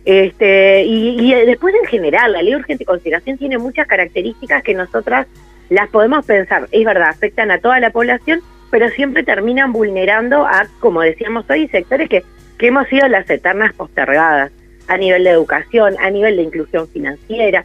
Este, 0.05 0.85
y, 0.85 1.35
después 1.47 1.75
en 1.75 1.89
general, 1.89 2.33
la 2.33 2.43
ley 2.43 2.53
de 2.53 2.59
urgente 2.59 2.85
consideración 2.85 3.39
tiene 3.39 3.59
muchas 3.59 3.89
características 3.89 4.63
que 4.63 4.75
nosotras 4.75 5.27
las 5.69 5.89
podemos 5.89 6.25
pensar, 6.25 6.69
es 6.71 6.85
verdad, 6.85 7.09
afectan 7.09 7.51
a 7.51 7.59
toda 7.59 7.81
la 7.81 7.91
población, 7.91 8.41
pero 8.71 8.89
siempre 8.91 9.25
terminan 9.25 9.73
vulnerando 9.73 10.47
a, 10.47 10.69
como 10.79 11.01
decíamos 11.01 11.45
hoy, 11.51 11.67
sectores 11.69 12.09
que, 12.09 12.23
que 12.57 12.69
hemos 12.69 12.87
sido 12.87 13.09
las 13.09 13.29
eternas 13.29 13.75
postergadas, 13.75 14.53
a 14.87 14.97
nivel 14.97 15.25
de 15.25 15.31
educación, 15.31 15.97
a 15.99 16.11
nivel 16.11 16.37
de 16.37 16.43
inclusión 16.43 16.89
financiera. 16.89 17.65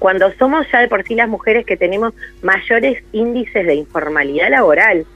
Cuando 0.00 0.32
somos 0.38 0.66
ya 0.72 0.80
de 0.80 0.88
por 0.88 1.04
sí 1.04 1.14
las 1.14 1.28
mujeres 1.28 1.64
que 1.64 1.76
tenemos 1.76 2.14
mayores 2.42 3.00
índices 3.12 3.64
de 3.64 3.74
informalidad 3.74 4.50
laboral, 4.50 5.06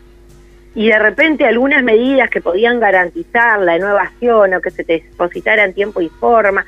y 0.74 0.88
de 0.88 0.98
repente 0.98 1.46
algunas 1.46 1.82
medidas 1.82 2.30
que 2.30 2.40
podían 2.40 2.80
garantizar 2.80 3.60
la 3.60 3.76
innovación 3.76 4.54
o 4.54 4.60
que 4.60 4.70
se 4.70 4.82
depositara 4.84 5.64
en 5.64 5.72
tiempo 5.72 6.00
y 6.00 6.08
forma, 6.08 6.64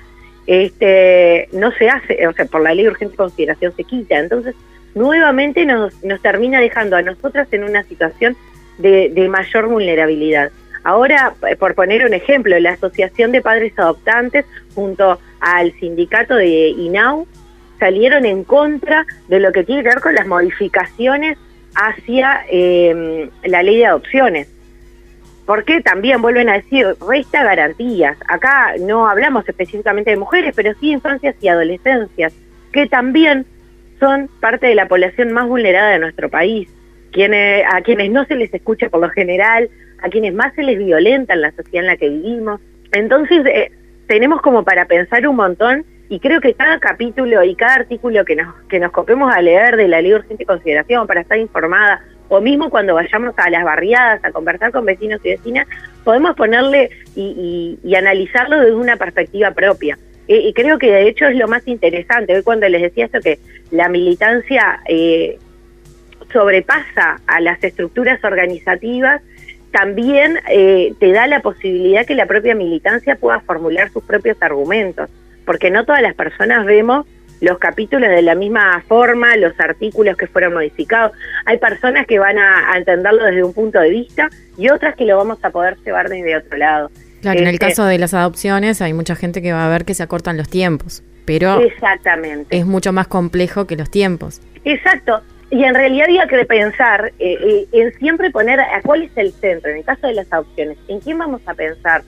este, 0.46 1.48
no 1.52 1.72
se 1.72 1.88
hace, 1.88 2.26
o 2.26 2.32
sea, 2.32 2.44
por 2.46 2.60
la 2.60 2.72
ley 2.72 2.84
de 2.84 2.90
urgente 2.90 3.16
consideración 3.16 3.74
se 3.74 3.84
quita. 3.84 4.18
Entonces, 4.18 4.54
nuevamente 4.94 5.66
nos, 5.66 6.02
nos 6.04 6.22
termina 6.22 6.60
dejando 6.60 6.96
a 6.96 7.02
nosotras 7.02 7.48
en 7.50 7.64
una 7.64 7.82
situación 7.82 8.36
de, 8.78 9.10
de 9.12 9.28
mayor 9.28 9.66
vulnerabilidad. 9.66 10.50
Ahora, 10.84 11.34
por 11.58 11.74
poner 11.74 12.04
un 12.04 12.14
ejemplo, 12.14 12.56
la 12.60 12.72
Asociación 12.72 13.32
de 13.32 13.42
Padres 13.42 13.72
Adoptantes 13.76 14.44
junto 14.76 15.18
al 15.40 15.72
sindicato 15.80 16.36
de 16.36 16.68
INAU 16.68 17.26
salieron 17.80 18.24
en 18.24 18.44
contra 18.44 19.04
de 19.26 19.40
lo 19.40 19.50
que 19.50 19.64
tiene 19.64 19.82
que 19.82 19.88
ver 19.88 20.00
con 20.00 20.14
las 20.14 20.28
modificaciones 20.28 21.38
hacia 21.76 22.44
em, 22.48 23.30
la 23.44 23.62
ley 23.62 23.78
de 23.78 23.86
adopciones. 23.86 24.48
Porque 25.44 25.80
también 25.80 26.22
vuelven 26.22 26.48
a 26.48 26.54
decir, 26.54 26.96
resta 27.06 27.44
garantías. 27.44 28.16
Acá 28.26 28.74
no 28.80 29.08
hablamos 29.08 29.48
específicamente 29.48 30.10
de 30.10 30.16
mujeres, 30.16 30.52
pero 30.56 30.74
sí 30.80 30.90
infancias 30.90 31.36
y 31.40 31.48
adolescencias, 31.48 32.34
que 32.72 32.88
también 32.88 33.46
son 34.00 34.28
parte 34.40 34.66
de 34.66 34.74
la 34.74 34.88
población 34.88 35.32
más 35.32 35.46
vulnerada 35.46 35.90
de 35.90 36.00
nuestro 36.00 36.28
país, 36.28 36.68
quienes, 37.12 37.64
a 37.72 37.80
quienes 37.82 38.10
no 38.10 38.24
se 38.24 38.34
les 38.34 38.52
escucha 38.52 38.88
por 38.88 39.00
lo 39.00 39.08
general, 39.10 39.70
a 40.02 40.08
quienes 40.08 40.34
más 40.34 40.52
se 40.54 40.64
les 40.64 40.78
violenta 40.78 41.34
en 41.34 41.42
la 41.42 41.52
sociedad 41.52 41.84
en 41.84 41.86
la 41.86 41.96
que 41.96 42.08
vivimos. 42.08 42.60
Entonces, 42.92 43.46
eh, 43.46 43.70
tenemos 44.08 44.42
como 44.42 44.64
para 44.64 44.86
pensar 44.86 45.26
un 45.28 45.36
montón 45.36 45.84
y 46.08 46.20
creo 46.20 46.40
que 46.40 46.54
cada 46.54 46.78
capítulo 46.78 47.42
y 47.42 47.54
cada 47.54 47.74
artículo 47.74 48.24
que 48.24 48.36
nos, 48.36 48.54
que 48.68 48.78
nos 48.78 48.92
copemos 48.92 49.34
a 49.34 49.42
leer 49.42 49.76
de 49.76 49.88
la 49.88 50.00
ley 50.00 50.10
de 50.10 50.16
urgente 50.16 50.44
consideración 50.44 51.06
para 51.06 51.20
estar 51.20 51.38
informada, 51.38 52.02
o 52.28 52.40
mismo 52.40 52.70
cuando 52.70 52.94
vayamos 52.94 53.34
a 53.36 53.50
las 53.50 53.64
barriadas 53.64 54.24
a 54.24 54.32
conversar 54.32 54.72
con 54.72 54.84
vecinos 54.84 55.20
y 55.24 55.30
vecinas, 55.30 55.66
podemos 56.04 56.36
ponerle 56.36 56.90
y, 57.14 57.78
analizarlo 57.96 58.60
desde 58.60 58.74
una 58.74 58.96
perspectiva 58.96 59.52
propia. 59.52 59.98
y 60.28 60.52
creo 60.54 60.78
que 60.78 60.90
de 60.90 61.08
hecho 61.08 61.26
es 61.26 61.36
lo 61.36 61.48
más 61.48 61.66
interesante. 61.66 62.36
Hoy 62.36 62.42
cuando 62.42 62.68
les 62.68 62.82
decía 62.82 63.06
esto 63.06 63.20
que 63.20 63.38
la 63.70 63.88
militancia 63.88 64.80
eh, 64.88 65.38
sobrepasa 66.32 67.20
a 67.26 67.40
las 67.40 67.62
estructuras 67.62 68.22
organizativas, 68.24 69.22
también 69.70 70.38
eh, 70.50 70.94
te 70.98 71.12
da 71.12 71.26
la 71.26 71.40
posibilidad 71.40 72.06
que 72.06 72.14
la 72.14 72.26
propia 72.26 72.54
militancia 72.54 73.16
pueda 73.16 73.40
formular 73.40 73.90
sus 73.90 74.02
propios 74.02 74.36
argumentos 74.40 75.10
porque 75.46 75.70
no 75.70 75.86
todas 75.86 76.02
las 76.02 76.14
personas 76.14 76.66
vemos 76.66 77.06
los 77.40 77.58
capítulos 77.58 78.08
de 78.10 78.22
la 78.22 78.34
misma 78.34 78.82
forma, 78.88 79.36
los 79.36 79.58
artículos 79.60 80.16
que 80.16 80.26
fueron 80.26 80.54
modificados. 80.54 81.12
Hay 81.44 81.58
personas 81.58 82.06
que 82.06 82.18
van 82.18 82.38
a, 82.38 82.72
a 82.72 82.78
entenderlo 82.78 83.24
desde 83.24 83.42
un 83.44 83.52
punto 83.52 83.78
de 83.80 83.90
vista 83.90 84.28
y 84.56 84.68
otras 84.70 84.94
que 84.96 85.04
lo 85.04 85.16
vamos 85.16 85.38
a 85.42 85.50
poder 85.50 85.76
llevar 85.84 86.08
desde 86.08 86.36
otro 86.36 86.56
lado. 86.58 86.90
Claro, 87.20 87.40
en 87.40 87.46
el 87.46 87.54
Este, 87.54 87.66
caso 87.68 87.84
de 87.84 87.98
las 87.98 88.14
adopciones 88.14 88.80
hay 88.82 88.92
mucha 88.92 89.16
gente 89.16 89.42
que 89.42 89.52
va 89.52 89.66
a 89.66 89.68
ver 89.68 89.84
que 89.84 89.94
se 89.94 90.02
acortan 90.02 90.36
los 90.36 90.48
tiempos, 90.48 91.02
pero 91.24 91.60
Exactamente. 91.60 92.56
es 92.56 92.64
mucho 92.66 92.92
más 92.92 93.06
complejo 93.06 93.66
que 93.66 93.76
los 93.76 93.90
tiempos. 93.90 94.40
Exacto. 94.64 95.20
Y 95.50 95.62
en 95.62 95.74
realidad 95.74 96.06
había 96.08 96.26
que 96.26 96.44
pensar 96.44 97.12
eh, 97.18 97.38
eh, 97.40 97.66
en 97.72 97.92
siempre 97.98 98.30
poner 98.30 98.60
a 98.60 98.80
cuál 98.82 99.02
es 99.02 99.10
el 99.16 99.32
centro, 99.32 99.70
en 99.70 99.78
el 99.78 99.84
caso 99.84 100.06
de 100.06 100.14
las 100.14 100.32
adopciones, 100.32 100.76
en 100.88 101.00
quién 101.00 101.18
vamos 101.18 101.40
a 101.46 101.54
pensar 101.54 102.02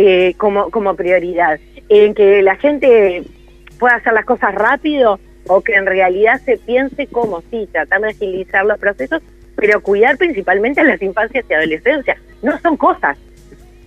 eh, 0.00 0.34
como, 0.36 0.70
como 0.70 0.94
prioridad, 0.94 1.58
en 1.88 2.14
que 2.14 2.40
la 2.40 2.54
gente 2.54 3.24
pueda 3.80 3.96
hacer 3.96 4.12
las 4.12 4.24
cosas 4.24 4.54
rápido 4.54 5.18
o 5.48 5.60
que 5.60 5.74
en 5.74 5.86
realidad 5.86 6.40
se 6.44 6.56
piense 6.58 7.08
como 7.08 7.42
sí, 7.50 7.68
tratar 7.72 8.02
de 8.02 8.10
agilizar 8.10 8.64
los 8.64 8.78
procesos, 8.78 9.20
pero 9.56 9.80
cuidar 9.80 10.16
principalmente 10.16 10.80
a 10.82 10.84
las 10.84 11.02
infancias 11.02 11.44
y 11.50 11.52
adolescencias. 11.52 12.16
No 12.42 12.56
son 12.60 12.76
cosas, 12.76 13.18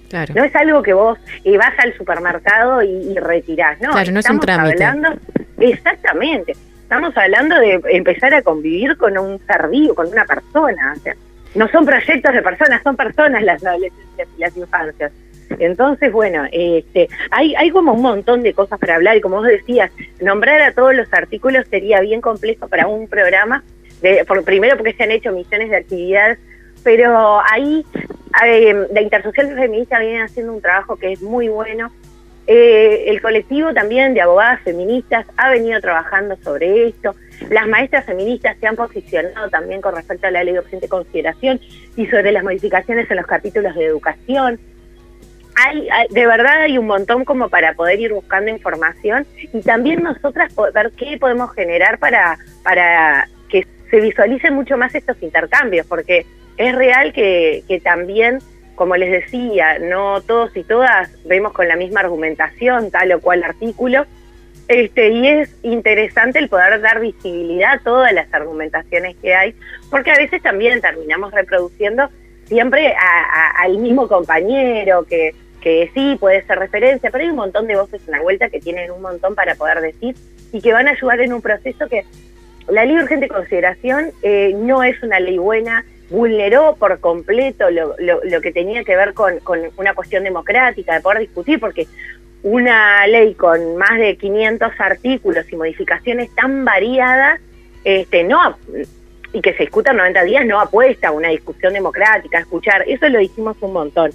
Claro. 0.10 0.34
no 0.36 0.44
es 0.44 0.54
algo 0.54 0.82
que 0.84 0.92
vos 0.92 1.18
eh, 1.46 1.58
vas 1.58 1.72
al 1.78 1.94
supermercado 1.96 2.84
y, 2.84 2.90
y 2.90 3.16
retirás, 3.18 3.80
¿no? 3.80 3.92
Claro, 3.92 4.12
no 4.12 4.20
es 4.20 4.30
un 4.30 4.36
Estamos 4.36 4.46
trámite. 4.46 4.84
hablando, 4.84 5.18
exactamente, 5.60 6.52
estamos 6.82 7.16
hablando 7.16 7.56
de 7.58 7.80
empezar 7.92 8.34
a 8.34 8.42
convivir 8.42 8.98
con 8.98 9.18
un 9.18 9.40
ser 9.48 9.70
vivo, 9.70 9.96
con 9.96 10.08
una 10.08 10.26
persona, 10.26 10.94
o 10.98 11.00
sea, 11.00 11.16
no 11.56 11.68
son 11.70 11.86
proyectos 11.86 12.34
de 12.34 12.42
personas, 12.42 12.82
son 12.84 12.98
personas 12.98 13.42
las 13.44 13.64
adolescencias 13.66 14.28
y 14.38 14.42
las 14.42 14.58
infancias. 14.58 15.12
Entonces, 15.60 16.12
bueno, 16.12 16.46
este, 16.52 17.10
hay, 17.30 17.56
hay 17.56 17.70
como 17.70 17.94
un 17.94 18.02
montón 18.02 18.44
de 18.44 18.54
cosas 18.54 18.80
para 18.80 18.96
hablar 18.96 19.18
y 19.18 19.22
como 19.22 19.38
vos 19.38 19.48
decías, 19.48 19.92
nombrar 20.20 20.62
a 20.62 20.74
todos 20.74 20.96
los 20.96 21.12
artículos 21.14 21.66
sería 21.70 22.00
bien 22.02 22.22
complejo 22.22 22.68
para 22.68 22.88
un 22.88 23.08
programa, 23.08 23.64
de, 24.02 24.26
por, 24.26 24.44
primero 24.44 24.78
porque 24.78 24.94
se 24.94 25.04
han 25.04 25.12
hecho 25.12 25.32
millones 25.32 25.70
de 25.70 25.78
actividades, 25.78 26.40
pero 26.84 27.42
ahí 27.50 27.86
eh, 28.46 28.88
la 28.92 29.02
Intersocial 29.02 29.54
Feminista 29.56 30.00
viene 30.00 30.24
haciendo 30.24 30.54
un 30.54 30.62
trabajo 30.62 30.96
que 30.96 31.12
es 31.14 31.22
muy 31.22 31.48
bueno. 31.48 31.92
Eh, 32.48 33.06
el 33.08 33.22
colectivo 33.22 33.74
también 33.74 34.14
de 34.14 34.22
abogadas 34.22 34.62
feministas 34.62 35.26
ha 35.38 35.52
venido 35.52 35.80
trabajando 35.80 36.36
sobre 36.44 36.88
esto. 36.88 37.16
Las 37.50 37.68
maestras 37.68 38.06
feministas 38.06 38.58
se 38.60 38.68
han 38.68 38.76
posicionado 38.76 39.50
también 39.50 39.80
con 39.82 39.96
respecto 39.96 40.28
a 40.28 40.32
la 40.32 40.44
ley 40.44 40.56
de 40.56 40.80
de 40.80 40.88
consideración 40.88 41.60
y 41.96 42.08
sobre 42.08 42.32
las 42.32 42.44
modificaciones 42.44 43.10
en 43.10 43.18
los 43.18 43.28
capítulos 43.28 43.76
de 43.76 43.86
educación. 43.86 44.60
Hay, 45.56 45.88
de 46.10 46.26
verdad 46.26 46.62
hay 46.62 46.78
un 46.78 46.88
montón 46.88 47.26
como 47.26 47.50
para 47.50 47.74
poder 47.74 48.00
ir 48.00 48.14
buscando 48.14 48.50
información 48.50 49.26
y 49.54 49.62
también 49.62 50.02
nosotras 50.02 50.54
ver 50.74 50.92
qué 50.98 51.18
podemos 51.18 51.54
generar 51.54 52.00
para, 52.00 52.38
para 52.64 53.28
que 53.50 53.68
se 53.90 54.00
visualicen 54.00 54.54
mucho 54.54 54.78
más 54.78 54.96
estos 54.96 55.22
intercambios, 55.22 55.86
porque 55.86 56.26
es 56.58 56.76
real 56.76 57.12
que, 57.12 57.64
que 57.68 57.80
también, 57.80 58.40
como 58.76 58.96
les 58.96 59.12
decía, 59.12 59.78
no 59.80 60.22
todos 60.22 60.56
y 60.56 60.64
todas 60.64 61.10
vemos 61.26 61.52
con 61.52 61.68
la 61.68 61.76
misma 61.76 62.00
argumentación 62.00 62.90
tal 62.90 63.12
o 63.12 63.20
cual 63.20 63.44
artículo, 63.44 64.06
este, 64.68 65.10
y 65.10 65.28
es 65.28 65.54
interesante 65.64 66.40
el 66.40 66.48
poder 66.48 66.80
dar 66.80 67.02
visibilidad 67.02 67.74
a 67.74 67.80
todas 67.80 68.14
las 68.14 68.34
argumentaciones 68.34 69.18
que 69.18 69.36
hay, 69.36 69.54
porque 69.90 70.12
a 70.12 70.18
veces 70.18 70.42
también 70.42 70.80
terminamos 70.80 71.34
reproduciendo 71.34 72.10
siempre 72.52 72.94
a- 72.94 73.62
al 73.64 73.78
mismo 73.78 74.10
compañero 74.10 75.06
que, 75.06 75.34
que 75.62 75.90
sí 75.94 76.18
puede 76.20 76.44
ser 76.46 76.60
referencia, 76.60 77.10
pero 77.10 77.24
hay 77.24 77.30
un 77.30 77.38
montón 77.38 77.66
de 77.66 77.78
voces 77.78 78.02
en 78.06 78.12
la 78.12 78.22
vuelta 78.22 78.50
que 78.50 78.60
tienen 78.60 78.92
un 78.92 79.02
montón 79.02 79.36
para 79.36 79.56
poder 79.56 79.80
decir 79.80 80.16
y 80.52 80.60
que 80.62 80.74
van 80.74 80.90
a 80.90 80.92
ayudar 80.92 81.22
en 81.22 81.32
un 81.32 81.42
proceso 81.42 81.88
que 81.88 82.04
la 82.68 82.84
ley 82.84 82.98
de 82.98 83.04
urgente 83.04 83.30
consideración 83.30 84.12
eh, 84.22 84.52
no 84.58 84.84
es 84.84 85.02
una 85.02 85.22
ley 85.22 85.38
buena, 85.38 85.86
vulneró 86.10 86.76
por 86.78 87.00
completo 87.00 87.70
lo, 87.72 87.96
lo- 88.00 88.20
lo 88.22 88.42
que 88.42 88.52
tenía 88.52 88.84
que 88.84 88.98
ver 88.98 89.14
con, 89.14 89.40
con 89.40 89.62
una 89.78 89.94
cuestión 89.94 90.26
democrática, 90.26 90.94
de 90.96 91.00
poder 91.00 91.20
discutir, 91.20 91.58
porque 91.58 91.88
una 92.44 93.08
ley 93.08 93.34
con 93.36 93.78
más 93.78 93.98
de 93.98 94.18
500 94.18 94.72
artículos 94.78 95.46
y 95.52 95.56
modificaciones 95.56 96.30
tan 96.36 96.66
variadas, 96.66 97.40
este, 97.86 98.26
no 98.26 98.58
y 99.34 99.42
que 99.42 99.54
se 99.54 99.64
discuta 99.64 99.92
en 99.92 99.98
90 99.98 100.24
días 100.24 100.46
no 100.46 100.60
apuesta 100.60 101.10
a 101.10 101.12
una 101.12 101.30
discusión 101.30 101.74
democrática, 101.74 102.38
a 102.38 102.42
escuchar, 102.42 102.84
eso 102.88 103.08
lo 103.10 103.20
dijimos 103.20 103.58
un 103.62 103.74
montón. 103.74 104.12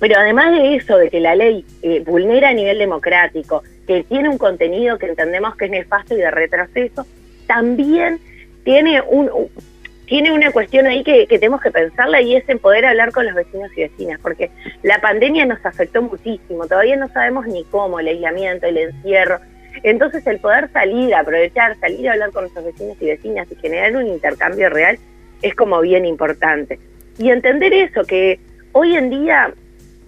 Pero 0.00 0.18
además 0.18 0.52
de 0.52 0.76
eso, 0.76 0.96
de 0.96 1.08
que 1.08 1.20
la 1.20 1.34
ley 1.34 1.64
eh, 1.82 2.02
vulnera 2.04 2.48
a 2.48 2.52
nivel 2.52 2.78
democrático, 2.78 3.62
que 3.86 4.02
tiene 4.04 4.28
un 4.28 4.38
contenido 4.38 4.98
que 4.98 5.06
entendemos 5.06 5.56
que 5.56 5.66
es 5.66 5.70
nefasto 5.70 6.14
y 6.14 6.18
de 6.18 6.30
retroceso, 6.30 7.06
también 7.46 8.18
tiene 8.64 9.00
un 9.02 9.30
tiene 10.06 10.32
una 10.32 10.52
cuestión 10.52 10.86
ahí 10.86 11.02
que, 11.02 11.26
que 11.26 11.38
tenemos 11.38 11.62
que 11.62 11.70
pensarla 11.70 12.20
y 12.20 12.36
es 12.36 12.46
en 12.48 12.58
poder 12.58 12.84
hablar 12.84 13.10
con 13.10 13.24
los 13.24 13.34
vecinos 13.34 13.70
y 13.76 13.82
vecinas, 13.82 14.20
porque 14.20 14.50
la 14.82 15.00
pandemia 15.00 15.46
nos 15.46 15.64
afectó 15.64 16.02
muchísimo, 16.02 16.66
todavía 16.66 16.96
no 16.96 17.08
sabemos 17.08 17.46
ni 17.46 17.64
cómo, 17.64 17.98
el 18.00 18.08
aislamiento, 18.08 18.66
el 18.66 18.76
encierro. 18.76 19.38
Entonces 19.82 20.26
el 20.26 20.38
poder 20.38 20.70
salir, 20.72 21.14
aprovechar, 21.14 21.78
salir 21.78 22.08
a 22.08 22.12
hablar 22.12 22.30
con 22.30 22.44
nuestros 22.44 22.64
vecinos 22.64 22.96
y 23.00 23.06
vecinas 23.06 23.50
y 23.50 23.56
generar 23.56 23.96
un 23.96 24.06
intercambio 24.06 24.70
real 24.70 24.98
es 25.42 25.54
como 25.54 25.80
bien 25.80 26.04
importante. 26.04 26.78
Y 27.18 27.30
entender 27.30 27.72
eso, 27.74 28.04
que 28.04 28.40
hoy 28.72 28.96
en 28.96 29.10
día 29.10 29.52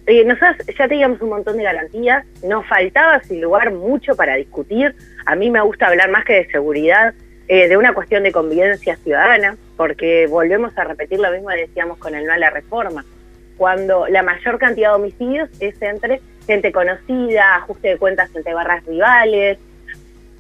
eh, 0.07 0.25
nosotros 0.25 0.57
ya 0.79 0.87
teníamos 0.87 1.21
un 1.21 1.31
montón 1.31 1.57
de 1.57 1.65
garantías, 1.65 2.25
nos 2.45 2.67
faltaba 2.67 3.21
sin 3.23 3.41
lugar 3.41 3.73
mucho 3.73 4.15
para 4.15 4.37
discutir. 4.37 4.95
A 5.25 5.35
mí 5.35 5.51
me 5.51 5.61
gusta 5.61 5.89
hablar 5.89 6.11
más 6.11 6.25
que 6.25 6.35
de 6.35 6.47
seguridad, 6.51 7.13
eh, 7.49 7.69
de 7.69 7.77
una 7.77 7.93
cuestión 7.93 8.23
de 8.23 8.33
convivencia 8.33 8.97
ciudadana, 8.97 9.57
porque 9.77 10.27
volvemos 10.29 10.77
a 10.79 10.85
repetir 10.85 11.19
lo 11.19 11.31
mismo 11.31 11.49
que 11.49 11.63
decíamos 11.63 11.99
con 11.99 12.15
el 12.15 12.25
no 12.25 12.33
a 12.33 12.39
la 12.39 12.51
reforma. 12.51 13.05
Cuando 13.57 14.07
la 14.07 14.23
mayor 14.23 14.59
cantidad 14.59 14.91
de 14.91 14.97
homicidios 14.97 15.49
es 15.61 15.81
entre 15.83 16.21
gente 16.47 16.73
conocida, 16.73 17.57
ajuste 17.57 17.89
de 17.89 17.99
cuentas 17.99 18.31
entre 18.35 18.55
barras 18.55 18.85
rivales, 18.87 19.59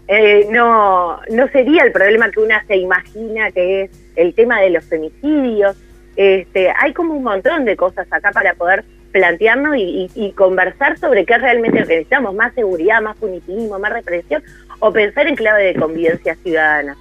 eh, 0.08 0.46
no, 0.50 1.20
no 1.30 1.48
sería 1.48 1.82
el 1.82 1.92
problema 1.92 2.30
que 2.30 2.40
una 2.40 2.64
se 2.66 2.76
imagina 2.76 3.50
que 3.50 3.82
es 3.82 3.90
el 4.14 4.34
tema 4.34 4.60
de 4.60 4.70
los 4.70 4.84
femicidios. 4.84 5.76
Este, 6.14 6.72
hay 6.78 6.92
como 6.94 7.14
un 7.14 7.24
montón 7.24 7.64
de 7.64 7.76
cosas 7.76 8.06
acá 8.10 8.30
para 8.30 8.54
poder 8.54 8.84
plantearnos 9.12 9.76
y, 9.76 10.08
y- 10.14 10.26
y 10.26 10.32
conversar 10.32 10.98
sobre 10.98 11.24
qué 11.24 11.36
realmente 11.38 11.80
necesitamos, 11.80 12.34
más 12.34 12.54
seguridad, 12.54 13.02
más 13.02 13.16
punitivismo, 13.16 13.78
más 13.78 13.92
represión, 13.92 14.42
o 14.78 14.92
pensar 14.92 15.26
en 15.26 15.36
clave 15.36 15.64
de 15.64 15.74
convivencia 15.74 16.34
ciudadana. 16.36 16.96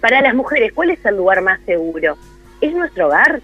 Para 0.00 0.20
las 0.20 0.34
mujeres, 0.34 0.72
¿cuál 0.72 0.90
es 0.90 1.04
el 1.06 1.16
lugar 1.16 1.40
más 1.42 1.60
seguro? 1.64 2.16
¿Es 2.60 2.72
nuestro 2.74 3.06
hogar? 3.06 3.40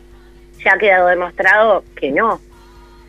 Ya 0.64 0.72
ha 0.74 0.78
quedado 0.78 1.06
demostrado 1.08 1.84
que 1.96 2.10
no. 2.10 2.40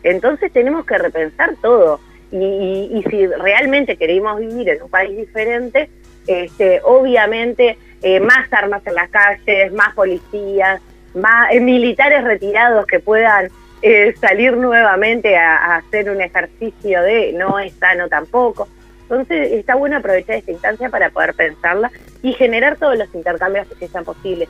Entonces 0.02 0.52
tenemos 0.52 0.84
que 0.84 0.98
repensar 0.98 1.54
todo. 1.60 2.00
Y, 2.32 3.04
si 3.10 3.26
realmente 3.26 3.96
queremos 3.96 4.38
vivir 4.38 4.68
en 4.68 4.82
un 4.82 4.88
país 4.88 5.16
diferente, 5.16 5.90
este, 6.26 6.80
obviamente 6.84 7.76
eh, 8.02 8.20
más 8.20 8.52
armas 8.52 8.86
en 8.86 8.94
las 8.94 9.10
calles, 9.10 9.72
más 9.72 9.94
policías, 9.94 10.80
más 11.14 11.52
eh, 11.52 11.60
militares 11.60 12.22
retirados 12.22 12.86
que 12.86 13.00
puedan 13.00 13.48
eh, 13.82 14.14
salir 14.20 14.56
nuevamente 14.56 15.36
a, 15.36 15.56
a 15.56 15.76
hacer 15.76 16.08
un 16.08 16.20
ejercicio 16.20 17.02
de 17.02 17.32
no 17.32 17.58
es 17.58 17.72
sano 17.74 18.08
tampoco. 18.08 18.68
Entonces 19.02 19.50
está 19.52 19.74
bueno 19.74 19.96
aprovechar 19.96 20.36
esta 20.36 20.52
instancia 20.52 20.88
para 20.88 21.10
poder 21.10 21.34
pensarla 21.34 21.90
y 22.22 22.32
generar 22.34 22.76
todos 22.76 22.96
los 22.96 23.12
intercambios 23.12 23.66
que 23.76 23.88
sean 23.88 24.04
posibles. 24.04 24.48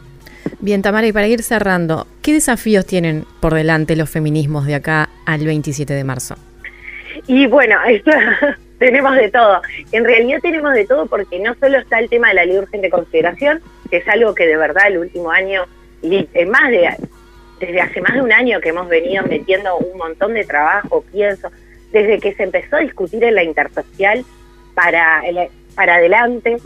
Bien, 0.62 0.82
Tamara, 0.82 1.06
y 1.06 1.12
para 1.12 1.26
ir 1.26 1.42
cerrando, 1.42 2.06
¿qué 2.20 2.34
desafíos 2.34 2.84
tienen 2.84 3.24
por 3.40 3.54
delante 3.54 3.96
los 3.96 4.10
feminismos 4.10 4.66
de 4.66 4.74
acá 4.74 5.08
al 5.24 5.44
27 5.44 5.94
de 5.94 6.04
marzo? 6.04 6.36
Y 7.26 7.46
bueno, 7.46 7.76
tenemos 8.78 9.16
de 9.16 9.30
todo. 9.30 9.62
En 9.92 10.04
realidad 10.04 10.38
tenemos 10.42 10.74
de 10.74 10.86
todo 10.86 11.06
porque 11.06 11.38
no 11.38 11.54
solo 11.54 11.78
está 11.78 11.98
el 11.98 12.10
tema 12.10 12.28
de 12.28 12.34
la 12.34 12.44
ley 12.44 12.54
de 12.54 12.60
urgente 12.60 12.90
consideración, 12.90 13.60
que 13.90 13.98
es 13.98 14.08
algo 14.08 14.34
que 14.34 14.46
de 14.46 14.58
verdad 14.58 14.88
el 14.88 14.98
último 14.98 15.30
año, 15.30 15.64
y 16.02 16.28
más 16.46 16.70
de, 16.70 16.90
desde 17.58 17.80
hace 17.80 18.02
más 18.02 18.12
de 18.12 18.20
un 18.20 18.32
año 18.32 18.60
que 18.60 18.68
hemos 18.68 18.86
venido 18.88 19.24
metiendo 19.24 19.78
un 19.78 19.96
montón 19.96 20.34
de 20.34 20.44
trabajo, 20.44 21.02
pienso, 21.10 21.50
desde 21.90 22.20
que 22.20 22.34
se 22.34 22.42
empezó 22.42 22.76
a 22.76 22.80
discutir 22.80 23.24
en 23.24 23.34
la 23.34 23.44
intersocial 23.44 24.24
para, 24.74 25.22
para 25.74 25.94
adelante, 25.94 26.58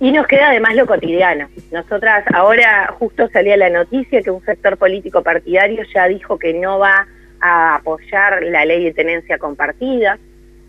y 0.00 0.12
nos 0.12 0.26
queda 0.26 0.48
además 0.50 0.74
lo 0.74 0.86
cotidiano. 0.86 1.48
Nosotras 1.70 2.24
ahora 2.32 2.94
justo 2.98 3.28
salía 3.28 3.56
la 3.56 3.70
noticia 3.70 4.22
que 4.22 4.30
un 4.30 4.44
sector 4.44 4.76
político 4.76 5.22
partidario 5.22 5.82
ya 5.94 6.06
dijo 6.06 6.38
que 6.38 6.52
no 6.54 6.78
va 6.78 7.06
a 7.40 7.76
apoyar 7.76 8.42
la 8.42 8.64
ley 8.64 8.84
de 8.84 8.92
tenencia 8.92 9.38
compartida, 9.38 10.18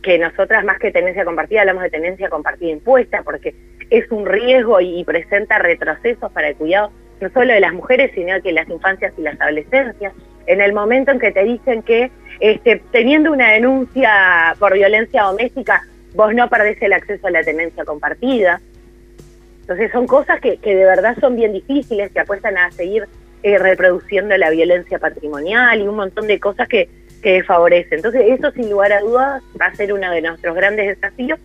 que 0.02 0.18
nosotras 0.18 0.64
más 0.64 0.80
que 0.80 0.92
tenencia 0.92 1.26
compartida 1.26 1.62
hablamos 1.62 1.84
de 1.84 1.90
tenencia 1.90 2.30
compartida 2.30 2.72
impuesta, 2.72 3.24
porque 3.24 3.56
es 3.90 4.10
un 4.12 4.26
riesgo 4.26 4.80
y, 4.82 5.04
presenta 5.04 5.60
retrocesos 5.60 6.32
para 6.32 6.50
el 6.50 6.56
cuidado 6.56 6.92
no 7.20 7.30
solo 7.30 7.52
de 7.52 7.60
las 7.60 7.74
mujeres, 7.74 8.12
sino 8.14 8.40
que 8.44 8.52
las 8.52 8.70
infancias 8.70 9.12
y 9.18 9.24
las 9.24 9.42
adolescencias. 9.42 10.14
En 10.46 10.62
el 10.62 10.72
momento 10.72 11.12
en 11.12 11.20
que 11.20 11.32
te 11.32 11.44
dicen 11.44 11.82
que 11.82 12.12
este, 12.40 12.82
teniendo 12.92 13.32
una 13.32 13.52
denuncia 13.52 14.56
por 14.60 14.74
violencia 14.74 15.24
doméstica 15.24 15.82
vos 16.14 16.34
no 16.36 16.48
perdés 16.48 16.82
el 16.82 16.94
acceso 16.94 17.28
a 17.28 17.32
la 17.32 17.44
tenencia 17.44 17.84
compartida. 17.86 18.62
Entonces 19.68 19.92
son 19.92 20.08
cosas 20.08 20.40
que, 20.40 20.58
que 20.58 20.74
de 20.74 20.86
verdad 20.86 21.18
son 21.20 21.36
bien 21.36 21.52
difíciles, 21.52 22.10
que 22.12 22.22
apuestan 22.22 22.58
a 22.58 22.72
seguir 22.72 23.06
eh, 23.44 23.58
reproduciendo 23.58 24.36
la 24.38 24.50
violencia 24.50 24.98
patrimonial 24.98 25.82
y 25.82 25.88
un 25.90 25.98
montón 25.98 26.26
de 26.26 26.40
cosas 26.40 26.70
que, 26.70 26.90
que 27.22 27.44
favorecen. 27.44 27.98
Entonces 27.98 28.24
eso 28.30 28.50
sin 28.52 28.70
lugar 28.70 28.94
a 28.94 29.02
dudas 29.02 29.44
va 29.60 29.66
a 29.66 29.76
ser 29.76 29.92
uno 29.92 30.10
de 30.10 30.22
nuestros 30.22 30.56
grandes 30.56 30.88
desafíos, 30.88 31.38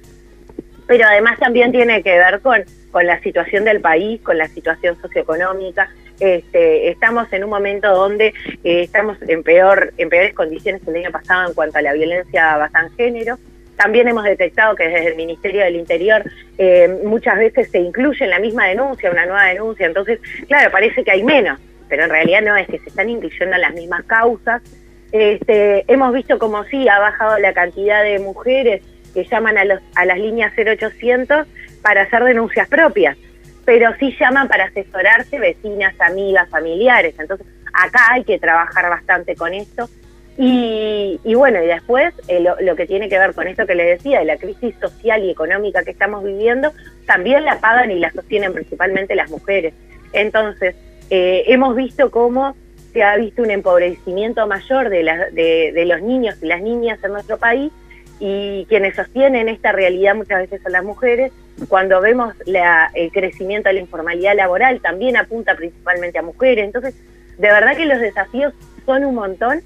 pero 0.86 1.04
además 1.04 1.36
también 1.40 1.72
tiene 1.72 2.00
que 2.04 2.16
ver 2.16 2.38
con, 2.40 2.62
con 2.92 3.06
la 3.08 3.20
situación 3.22 3.64
del 3.64 3.80
país, 3.80 4.20
con 4.22 4.38
la 4.38 4.46
situación 4.46 4.96
socioeconómica. 5.02 5.90
Este, 6.20 6.90
estamos 6.90 7.32
en 7.32 7.42
un 7.42 7.50
momento 7.50 7.92
donde 7.92 8.28
eh, 8.62 8.82
estamos 8.82 9.18
en 9.22 9.42
peor 9.42 9.92
en 9.98 10.08
peores 10.10 10.32
condiciones 10.32 10.80
que 10.80 10.90
el 10.90 10.96
año 10.98 11.10
pasado 11.10 11.48
en 11.48 11.54
cuanto 11.54 11.78
a 11.78 11.82
la 11.82 11.92
violencia 11.92 12.56
basada 12.56 12.86
en 12.86 12.92
género. 12.94 13.38
También 13.76 14.08
hemos 14.08 14.24
detectado 14.24 14.76
que 14.76 14.88
desde 14.88 15.08
el 15.08 15.16
Ministerio 15.16 15.62
del 15.62 15.76
Interior 15.76 16.22
eh, 16.58 16.98
muchas 17.04 17.36
veces 17.38 17.70
se 17.70 17.78
incluye 17.78 18.24
en 18.24 18.30
la 18.30 18.38
misma 18.38 18.66
denuncia 18.66 19.10
una 19.10 19.26
nueva 19.26 19.44
denuncia. 19.46 19.86
Entonces, 19.86 20.20
claro, 20.46 20.70
parece 20.70 21.02
que 21.02 21.10
hay 21.10 21.24
menos, 21.24 21.58
pero 21.88 22.04
en 22.04 22.10
realidad 22.10 22.42
no 22.42 22.56
es 22.56 22.66
que 22.68 22.78
se 22.78 22.88
están 22.88 23.08
incluyendo 23.08 23.56
las 23.56 23.74
mismas 23.74 24.04
causas. 24.04 24.62
Este, 25.10 25.84
hemos 25.92 26.12
visto 26.14 26.38
como 26.38 26.64
sí 26.64 26.88
ha 26.88 26.98
bajado 26.98 27.38
la 27.38 27.52
cantidad 27.52 28.02
de 28.02 28.18
mujeres 28.18 28.82
que 29.12 29.24
llaman 29.24 29.58
a, 29.58 29.64
los, 29.64 29.80
a 29.94 30.04
las 30.06 30.18
líneas 30.18 30.52
0800 30.56 31.46
para 31.82 32.02
hacer 32.02 32.24
denuncias 32.24 32.68
propias, 32.68 33.16
pero 33.64 33.90
sí 33.98 34.16
llaman 34.18 34.48
para 34.48 34.64
asesorarse 34.64 35.38
vecinas, 35.38 35.94
amigas, 36.00 36.48
familiares. 36.48 37.14
Entonces, 37.18 37.46
acá 37.72 38.12
hay 38.12 38.24
que 38.24 38.38
trabajar 38.38 38.88
bastante 38.88 39.34
con 39.34 39.52
esto. 39.52 39.88
Y, 40.38 41.20
y 41.24 41.34
bueno, 41.34 41.62
y 41.62 41.66
después 41.66 42.14
eh, 42.28 42.40
lo, 42.40 42.58
lo, 42.60 42.74
que 42.74 42.86
tiene 42.86 43.08
que 43.08 43.18
ver 43.18 43.34
con 43.34 43.46
esto 43.46 43.66
que 43.66 43.74
les 43.74 43.98
decía, 43.98 44.20
de 44.20 44.24
la 44.24 44.38
crisis 44.38 44.74
social 44.80 45.22
y 45.22 45.30
económica 45.30 45.84
que 45.84 45.90
estamos 45.90 46.24
viviendo, 46.24 46.72
también 47.06 47.44
la 47.44 47.60
pagan 47.60 47.90
y 47.90 47.98
la 47.98 48.10
sostienen 48.12 48.52
principalmente 48.52 49.14
las 49.14 49.30
mujeres. 49.30 49.74
Entonces, 50.12 50.74
eh, 51.10 51.44
hemos 51.48 51.76
visto 51.76 52.10
cómo 52.10 52.56
se 52.92 53.02
ha 53.02 53.16
visto 53.16 53.42
un 53.42 53.50
empobrecimiento 53.50 54.46
mayor 54.46 54.88
de, 54.88 55.02
la, 55.02 55.30
de, 55.30 55.84
los 55.86 56.02
niños 56.02 56.36
y 56.42 56.46
las 56.46 56.62
niñas 56.62 56.98
en 57.02 57.12
nuestro 57.12 57.38
país 57.38 57.72
y 58.20 58.66
quienes 58.66 58.96
sostienen 58.96 59.48
esta 59.48 59.72
realidad 59.72 60.14
muchas 60.14 60.40
veces 60.40 60.62
son 60.62 60.72
las 60.72 60.84
mujeres. 60.84 61.32
Cuando 61.68 62.00
vemos 62.00 62.34
la, 62.46 62.90
el 62.94 63.10
crecimiento 63.10 63.68
de 63.68 63.74
la 63.74 63.80
informalidad 63.80 64.36
laboral, 64.36 64.80
también 64.80 65.16
apunta 65.16 65.54
principalmente 65.54 66.18
a 66.18 66.22
mujeres. 66.22 66.64
Entonces, 66.64 66.94
de 67.38 67.48
verdad 67.48 67.76
que 67.76 67.86
los 67.86 68.00
desafíos 68.00 68.52
son 68.86 69.04
un 69.04 69.14
montón. 69.14 69.62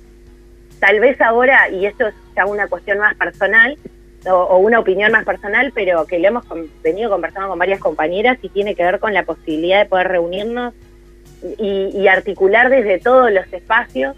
Tal 0.78 1.00
vez 1.00 1.20
ahora, 1.20 1.68
y 1.70 1.86
esto 1.86 2.08
es 2.08 2.14
ya 2.34 2.46
una 2.46 2.68
cuestión 2.68 2.98
más 2.98 3.14
personal, 3.14 3.76
o, 4.28 4.58
una 4.58 4.80
opinión 4.80 5.12
más 5.12 5.24
personal, 5.24 5.72
pero 5.74 6.06
que 6.06 6.18
lo 6.18 6.28
hemos 6.28 6.44
con, 6.44 6.68
venido 6.82 7.10
conversando 7.10 7.48
con 7.48 7.58
varias 7.58 7.80
compañeras 7.80 8.38
y 8.42 8.48
tiene 8.48 8.74
que 8.74 8.82
ver 8.82 8.98
con 8.98 9.14
la 9.14 9.24
posibilidad 9.24 9.80
de 9.80 9.88
poder 9.88 10.08
reunirnos 10.08 10.74
y, 11.58 11.90
y 11.94 12.08
articular 12.08 12.68
desde 12.70 12.98
todos 12.98 13.30
los 13.30 13.50
espacios 13.52 14.16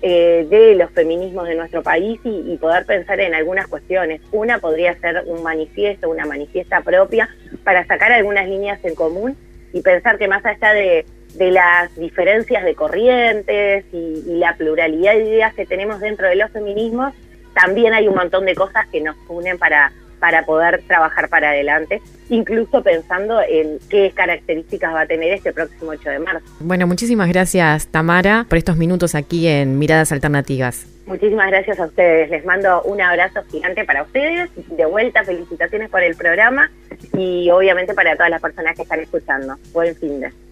eh, 0.00 0.46
de 0.48 0.76
los 0.76 0.92
feminismos 0.92 1.48
de 1.48 1.56
nuestro 1.56 1.82
país 1.82 2.20
y, 2.22 2.52
y, 2.52 2.56
poder 2.56 2.86
pensar 2.86 3.18
en 3.18 3.34
algunas 3.34 3.66
cuestiones. 3.66 4.20
Una 4.30 4.58
podría 4.58 4.96
ser 5.00 5.24
un 5.26 5.42
manifiesto, 5.42 6.08
una 6.08 6.24
manifiesta 6.24 6.82
propia 6.82 7.28
para 7.64 7.84
sacar 7.84 8.12
algunas 8.12 8.48
líneas 8.48 8.78
en 8.84 8.94
común 8.94 9.36
y 9.72 9.82
pensar 9.82 10.16
que 10.16 10.28
más 10.28 10.44
allá 10.46 10.72
de, 10.72 11.04
de 11.34 11.50
las 11.50 11.94
diferencias 11.96 12.64
de 12.64 12.74
corrientes 12.74 13.84
y, 13.92 14.24
y, 14.26 14.38
la 14.38 14.56
pluralidad 14.56 15.14
de 15.14 15.24
ideas 15.24 15.54
que 15.54 15.66
tenemos 15.66 16.00
dentro 16.00 16.26
de 16.26 16.36
los 16.36 16.50
feminismos, 16.50 17.14
también 17.54 17.94
hay 17.94 18.08
un 18.08 18.14
montón 18.14 18.44
de 18.46 18.54
cosas 18.54 18.86
que 18.88 19.00
nos 19.00 19.16
unen 19.28 19.58
para 19.58 19.92
para 20.18 20.44
poder 20.44 20.82
trabajar 20.86 21.28
para 21.28 21.50
adelante, 21.50 22.02
incluso 22.28 22.82
pensando 22.82 23.40
en 23.40 23.78
qué 23.88 24.12
características 24.14 24.94
va 24.94 25.02
a 25.02 25.06
tener 25.06 25.32
este 25.32 25.52
próximo 25.52 25.92
8 25.92 26.10
de 26.10 26.18
marzo. 26.18 26.46
Bueno, 26.60 26.86
muchísimas 26.86 27.28
gracias 27.28 27.88
Tamara 27.88 28.46
por 28.48 28.58
estos 28.58 28.76
minutos 28.76 29.14
aquí 29.14 29.46
en 29.46 29.78
Miradas 29.78 30.12
Alternativas. 30.12 30.86
Muchísimas 31.06 31.48
gracias 31.48 31.80
a 31.80 31.86
ustedes. 31.86 32.28
Les 32.28 32.44
mando 32.44 32.82
un 32.82 33.00
abrazo 33.00 33.40
gigante 33.50 33.84
para 33.84 34.02
ustedes. 34.02 34.50
De 34.68 34.84
vuelta, 34.84 35.24
felicitaciones 35.24 35.88
por 35.88 36.02
el 36.02 36.14
programa 36.16 36.70
y 37.14 37.48
obviamente 37.50 37.94
para 37.94 38.14
todas 38.14 38.30
las 38.30 38.42
personas 38.42 38.76
que 38.76 38.82
están 38.82 39.00
escuchando. 39.00 39.56
Buen 39.72 39.96
fin 39.96 40.20
de. 40.20 40.47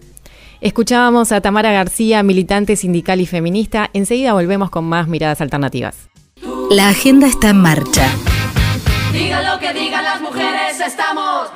Escuchábamos 0.59 1.31
a 1.31 1.41
Tamara 1.41 1.71
García, 1.71 2.23
militante 2.23 2.75
sindical 2.75 3.21
y 3.21 3.27
feminista. 3.27 3.89
Enseguida 3.93 4.33
volvemos 4.33 4.69
con 4.71 4.85
más 4.85 5.07
miradas 5.07 5.39
alternativas. 5.41 6.09
La 6.71 6.89
agenda 6.89 7.27
está 7.27 7.49
en 7.49 7.57
marcha. 7.57 8.09
Diga 9.13 9.41
lo 9.53 9.59
que 9.59 9.73
digan 9.73 10.03
las 10.03 10.19
mujeres, 10.19 10.79
estamos. 10.85 11.49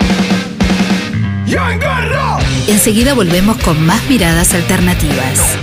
¡Ya 1.47 1.73
en 1.73 1.79
guerra! 1.79 2.37
Enseguida 2.67 3.13
volvemos 3.13 3.57
con 3.57 3.83
más 3.85 4.07
miradas 4.07 4.53
alternativas. 4.53 5.57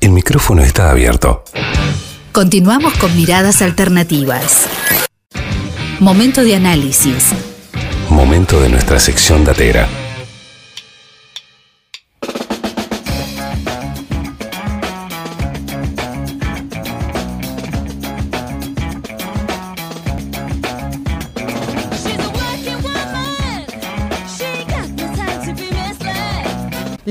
El 0.00 0.10
micrófono 0.10 0.62
está 0.62 0.90
abierto. 0.90 1.44
Continuamos 2.32 2.94
con 2.94 3.14
miradas 3.14 3.60
alternativas. 3.60 4.66
Momento 6.00 6.42
de 6.42 6.56
análisis. 6.56 7.32
Momento 8.08 8.60
de 8.60 8.70
nuestra 8.70 8.98
sección 8.98 9.44
datera. 9.44 9.86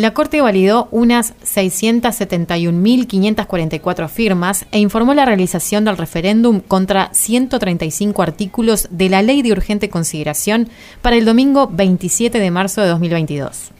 La 0.01 0.13
Corte 0.15 0.41
validó 0.41 0.87
unas 0.89 1.35
671.544 1.43 4.09
firmas 4.09 4.65
e 4.71 4.79
informó 4.79 5.13
la 5.13 5.25
realización 5.25 5.85
del 5.85 5.95
referéndum 5.95 6.59
contra 6.59 7.13
135 7.13 8.23
artículos 8.23 8.87
de 8.89 9.09
la 9.09 9.21
Ley 9.21 9.43
de 9.43 9.51
Urgente 9.51 9.91
Consideración 9.91 10.69
para 11.03 11.17
el 11.17 11.25
domingo 11.25 11.69
27 11.71 12.39
de 12.39 12.49
marzo 12.49 12.81
de 12.81 12.87
2022. 12.87 13.73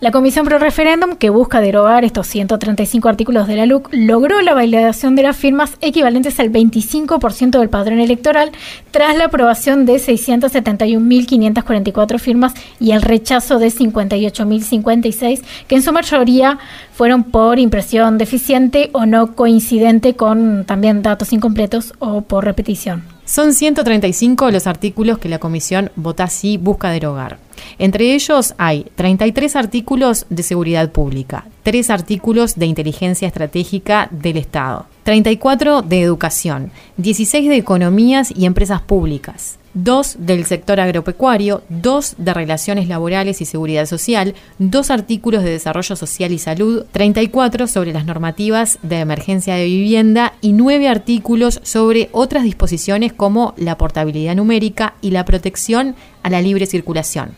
La 0.00 0.10
Comisión 0.12 0.46
Pro 0.46 0.58
Referéndum, 0.58 1.14
que 1.14 1.28
busca 1.28 1.60
derogar 1.60 2.06
estos 2.06 2.26
135 2.26 3.06
artículos 3.06 3.46
de 3.46 3.56
la 3.56 3.66
LUC, 3.66 3.90
logró 3.92 4.40
la 4.40 4.54
validación 4.54 5.14
de 5.14 5.24
las 5.24 5.36
firmas 5.36 5.76
equivalentes 5.82 6.40
al 6.40 6.50
25% 6.50 7.58
del 7.58 7.68
padrón 7.68 8.00
electoral 8.00 8.50
tras 8.92 9.14
la 9.14 9.26
aprobación 9.26 9.84
de 9.84 9.96
671.544 9.96 12.18
firmas 12.18 12.54
y 12.80 12.92
el 12.92 13.02
rechazo 13.02 13.58
de 13.58 13.66
58.056, 13.66 15.42
que 15.68 15.74
en 15.74 15.82
su 15.82 15.92
mayoría 15.92 16.58
fueron 16.94 17.24
por 17.24 17.58
impresión 17.58 18.16
deficiente 18.16 18.88
o 18.94 19.04
no 19.04 19.34
coincidente 19.34 20.16
con 20.16 20.64
también 20.64 21.02
datos 21.02 21.34
incompletos 21.34 21.92
o 21.98 22.22
por 22.22 22.46
repetición. 22.46 23.19
Son 23.30 23.54
135 23.54 24.50
los 24.50 24.66
artículos 24.66 25.18
que 25.18 25.28
la 25.28 25.38
Comisión 25.38 25.92
Vota 25.94 26.26
Sí 26.26 26.56
busca 26.56 26.90
derogar. 26.90 27.38
Entre 27.78 28.12
ellos 28.12 28.54
hay 28.58 28.90
33 28.96 29.54
artículos 29.54 30.26
de 30.30 30.42
seguridad 30.42 30.90
pública, 30.90 31.46
3 31.62 31.90
artículos 31.90 32.56
de 32.56 32.66
inteligencia 32.66 33.28
estratégica 33.28 34.08
del 34.10 34.36
Estado, 34.36 34.86
34 35.10 35.82
de 35.82 36.02
educación, 36.02 36.70
16 36.98 37.48
de 37.48 37.56
economías 37.56 38.32
y 38.32 38.46
empresas 38.46 38.80
públicas, 38.80 39.58
2 39.74 40.18
del 40.20 40.46
sector 40.46 40.78
agropecuario, 40.78 41.64
2 41.68 42.14
de 42.18 42.32
relaciones 42.32 42.86
laborales 42.86 43.40
y 43.40 43.44
seguridad 43.44 43.86
social, 43.86 44.36
2 44.60 44.90
artículos 44.92 45.42
de 45.42 45.50
desarrollo 45.50 45.96
social 45.96 46.30
y 46.30 46.38
salud, 46.38 46.84
34 46.92 47.66
sobre 47.66 47.92
las 47.92 48.06
normativas 48.06 48.78
de 48.84 49.00
emergencia 49.00 49.56
de 49.56 49.64
vivienda 49.64 50.34
y 50.40 50.52
9 50.52 50.86
artículos 50.86 51.58
sobre 51.64 52.08
otras 52.12 52.44
disposiciones 52.44 53.12
como 53.12 53.54
la 53.56 53.76
portabilidad 53.76 54.36
numérica 54.36 54.94
y 55.00 55.10
la 55.10 55.24
protección 55.24 55.96
a 56.22 56.30
la 56.30 56.40
libre 56.40 56.66
circulación. 56.66 57.34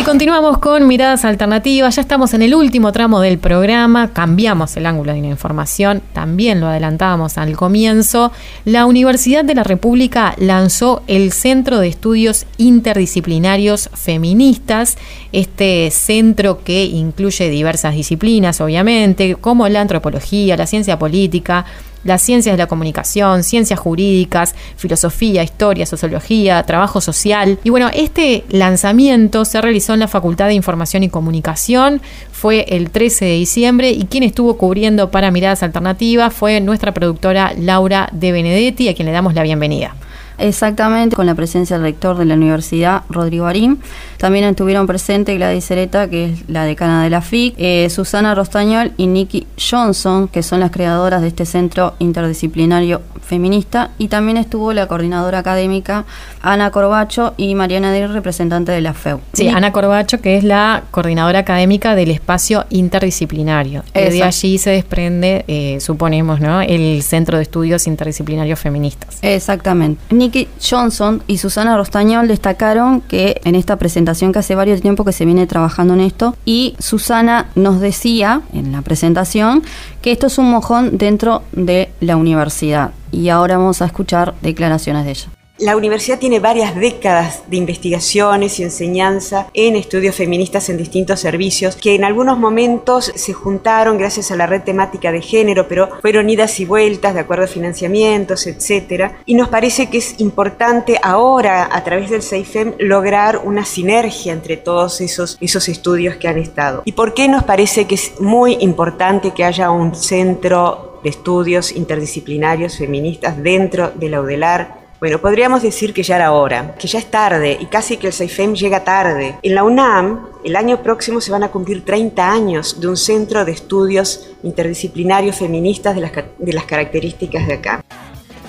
Y 0.00 0.02
continuamos 0.02 0.56
con 0.56 0.86
miradas 0.86 1.26
alternativas. 1.26 1.96
Ya 1.96 2.00
estamos 2.00 2.32
en 2.32 2.40
el 2.40 2.54
último 2.54 2.90
tramo 2.90 3.20
del 3.20 3.38
programa. 3.38 4.14
Cambiamos 4.14 4.74
el 4.78 4.86
ángulo 4.86 5.12
de 5.12 5.20
la 5.20 5.26
información. 5.26 6.00
También 6.14 6.58
lo 6.58 6.68
adelantábamos 6.68 7.36
al 7.36 7.54
comienzo. 7.54 8.32
La 8.64 8.86
Universidad 8.86 9.44
de 9.44 9.54
la 9.54 9.62
República 9.62 10.34
lanzó 10.38 11.02
el 11.06 11.32
Centro 11.32 11.80
de 11.80 11.88
Estudios 11.88 12.46
Interdisciplinarios 12.56 13.90
Feministas. 13.92 14.96
Este 15.32 15.90
centro 15.90 16.64
que 16.64 16.86
incluye 16.86 17.50
diversas 17.50 17.94
disciplinas, 17.94 18.62
obviamente, 18.62 19.34
como 19.34 19.68
la 19.68 19.82
antropología, 19.82 20.56
la 20.56 20.66
ciencia 20.66 20.98
política, 20.98 21.66
las 22.04 22.22
ciencias 22.22 22.54
de 22.54 22.62
la 22.62 22.66
comunicación, 22.66 23.42
ciencias 23.44 23.78
jurídicas, 23.78 24.54
filosofía, 24.76 25.42
historia, 25.42 25.86
sociología, 25.86 26.62
trabajo 26.64 27.00
social. 27.00 27.58
Y 27.64 27.70
bueno, 27.70 27.90
este 27.92 28.44
lanzamiento 28.48 29.44
se 29.44 29.60
realizó 29.60 29.94
en 29.94 30.00
la 30.00 30.08
Facultad 30.08 30.46
de 30.46 30.54
Información 30.54 31.02
y 31.02 31.08
Comunicación, 31.08 32.00
fue 32.32 32.64
el 32.68 32.90
13 32.90 33.24
de 33.26 33.34
diciembre 33.34 33.90
y 33.90 34.04
quien 34.04 34.22
estuvo 34.22 34.56
cubriendo 34.56 35.10
para 35.10 35.30
Miradas 35.30 35.62
Alternativas 35.62 36.32
fue 36.32 36.60
nuestra 36.60 36.94
productora 36.94 37.52
Laura 37.58 38.08
de 38.12 38.32
Benedetti, 38.32 38.88
a 38.88 38.94
quien 38.94 39.06
le 39.06 39.12
damos 39.12 39.34
la 39.34 39.42
bienvenida. 39.42 39.94
Exactamente, 40.40 41.16
con 41.16 41.26
la 41.26 41.34
presencia 41.34 41.76
del 41.76 41.84
rector 41.84 42.16
de 42.16 42.24
la 42.24 42.34
universidad, 42.34 43.02
Rodrigo 43.08 43.46
Arín. 43.46 43.78
También 44.16 44.44
estuvieron 44.44 44.86
presentes 44.86 45.36
Gladys 45.36 45.66
Cereta, 45.66 46.08
que 46.08 46.26
es 46.26 46.48
la 46.48 46.64
decana 46.64 47.04
de 47.04 47.10
la 47.10 47.20
FIC, 47.20 47.54
eh, 47.58 47.88
Susana 47.90 48.34
Rostañol 48.34 48.92
y 48.96 49.06
Nikki 49.06 49.46
Johnson, 49.58 50.28
que 50.28 50.42
son 50.42 50.60
las 50.60 50.70
creadoras 50.70 51.22
de 51.22 51.28
este 51.28 51.46
centro 51.46 51.94
interdisciplinario 51.98 53.02
feminista. 53.22 53.90
Y 53.98 54.08
también 54.08 54.36
estuvo 54.36 54.72
la 54.72 54.86
coordinadora 54.86 55.38
académica 55.38 56.04
Ana 56.42 56.70
Corbacho 56.70 57.34
y 57.36 57.54
Mariana 57.54 57.92
Dir, 57.92 58.10
representante 58.10 58.72
de 58.72 58.80
la 58.80 58.94
FEU. 58.94 59.20
Sí, 59.32 59.48
Ana 59.48 59.72
Corbacho, 59.72 60.20
que 60.20 60.36
es 60.36 60.44
la 60.44 60.84
coordinadora 60.90 61.40
académica 61.40 61.94
del 61.94 62.10
espacio 62.10 62.64
interdisciplinario. 62.70 63.84
De 63.94 64.22
allí 64.22 64.58
se 64.58 64.70
desprende, 64.70 65.44
eh, 65.48 65.78
suponemos, 65.80 66.40
¿no? 66.40 66.60
el 66.62 67.02
Centro 67.02 67.36
de 67.36 67.42
Estudios 67.42 67.86
Interdisciplinarios 67.86 68.58
Feministas. 68.58 69.18
Exactamente. 69.22 70.02
Nikki 70.30 70.48
Johnson 70.62 71.22
y 71.26 71.38
Susana 71.38 71.76
Rostañol 71.76 72.28
destacaron 72.28 73.00
que 73.00 73.40
en 73.44 73.56
esta 73.56 73.76
presentación 73.76 74.32
que 74.32 74.38
hace 74.38 74.54
varios 74.54 74.80
tiempo 74.80 75.04
que 75.04 75.12
se 75.12 75.24
viene 75.24 75.48
trabajando 75.48 75.94
en 75.94 76.00
esto 76.00 76.36
y 76.44 76.76
Susana 76.78 77.50
nos 77.56 77.80
decía 77.80 78.42
en 78.52 78.70
la 78.70 78.82
presentación 78.82 79.64
que 80.02 80.12
esto 80.12 80.28
es 80.28 80.38
un 80.38 80.50
mojón 80.50 80.98
dentro 80.98 81.42
de 81.52 81.90
la 82.00 82.16
universidad 82.16 82.92
y 83.10 83.28
ahora 83.28 83.58
vamos 83.58 83.82
a 83.82 83.86
escuchar 83.86 84.34
declaraciones 84.40 85.04
de 85.04 85.10
ella. 85.10 85.39
La 85.60 85.76
universidad 85.76 86.18
tiene 86.18 86.40
varias 86.40 86.74
décadas 86.74 87.42
de 87.48 87.58
investigaciones 87.58 88.58
y 88.58 88.62
enseñanza 88.62 89.48
en 89.52 89.76
estudios 89.76 90.16
feministas 90.16 90.70
en 90.70 90.78
distintos 90.78 91.20
servicios 91.20 91.76
que 91.76 91.94
en 91.94 92.02
algunos 92.02 92.38
momentos 92.38 93.12
se 93.14 93.34
juntaron 93.34 93.98
gracias 93.98 94.30
a 94.30 94.36
la 94.36 94.46
red 94.46 94.62
temática 94.62 95.12
de 95.12 95.20
género, 95.20 95.68
pero 95.68 95.90
fueron 96.00 96.30
idas 96.30 96.58
y 96.60 96.64
vueltas 96.64 97.12
de 97.12 97.20
acuerdo 97.20 97.44
a 97.44 97.46
financiamientos, 97.46 98.46
etc. 98.46 99.12
Y 99.26 99.34
nos 99.34 99.50
parece 99.50 99.90
que 99.90 99.98
es 99.98 100.18
importante 100.18 100.98
ahora, 101.02 101.68
a 101.70 101.84
través 101.84 102.08
del 102.08 102.22
CEIFEM, 102.22 102.76
lograr 102.78 103.42
una 103.44 103.66
sinergia 103.66 104.32
entre 104.32 104.56
todos 104.56 105.02
esos, 105.02 105.36
esos 105.42 105.68
estudios 105.68 106.16
que 106.16 106.28
han 106.28 106.38
estado. 106.38 106.80
¿Y 106.86 106.92
por 106.92 107.12
qué 107.12 107.28
nos 107.28 107.44
parece 107.44 107.84
que 107.84 107.96
es 107.96 108.18
muy 108.18 108.56
importante 108.60 109.32
que 109.32 109.44
haya 109.44 109.70
un 109.70 109.94
centro 109.94 111.00
de 111.04 111.10
estudios 111.10 111.72
interdisciplinarios 111.72 112.78
feministas 112.78 113.42
dentro 113.42 113.90
de 113.94 114.08
la 114.08 114.22
UDELAR 114.22 114.79
bueno, 115.00 115.18
podríamos 115.18 115.62
decir 115.62 115.94
que 115.94 116.02
ya 116.02 116.16
era 116.16 116.32
hora, 116.32 116.74
que 116.78 116.86
ya 116.86 116.98
es 116.98 117.10
tarde 117.10 117.56
y 117.58 117.66
casi 117.66 117.96
que 117.96 118.08
el 118.08 118.12
CEIFEM 118.12 118.54
llega 118.54 118.84
tarde. 118.84 119.36
En 119.42 119.54
la 119.54 119.64
UNAM, 119.64 120.26
el 120.44 120.56
año 120.56 120.82
próximo 120.82 121.22
se 121.22 121.32
van 121.32 121.42
a 121.42 121.48
cumplir 121.48 121.86
30 121.86 122.30
años 122.30 122.78
de 122.78 122.86
un 122.86 122.98
centro 122.98 123.46
de 123.46 123.52
estudios 123.52 124.28
interdisciplinarios 124.42 125.36
feministas 125.36 125.94
de 125.94 126.02
las, 126.02 126.12
de 126.12 126.52
las 126.52 126.64
características 126.64 127.46
de 127.46 127.54
acá. 127.54 127.82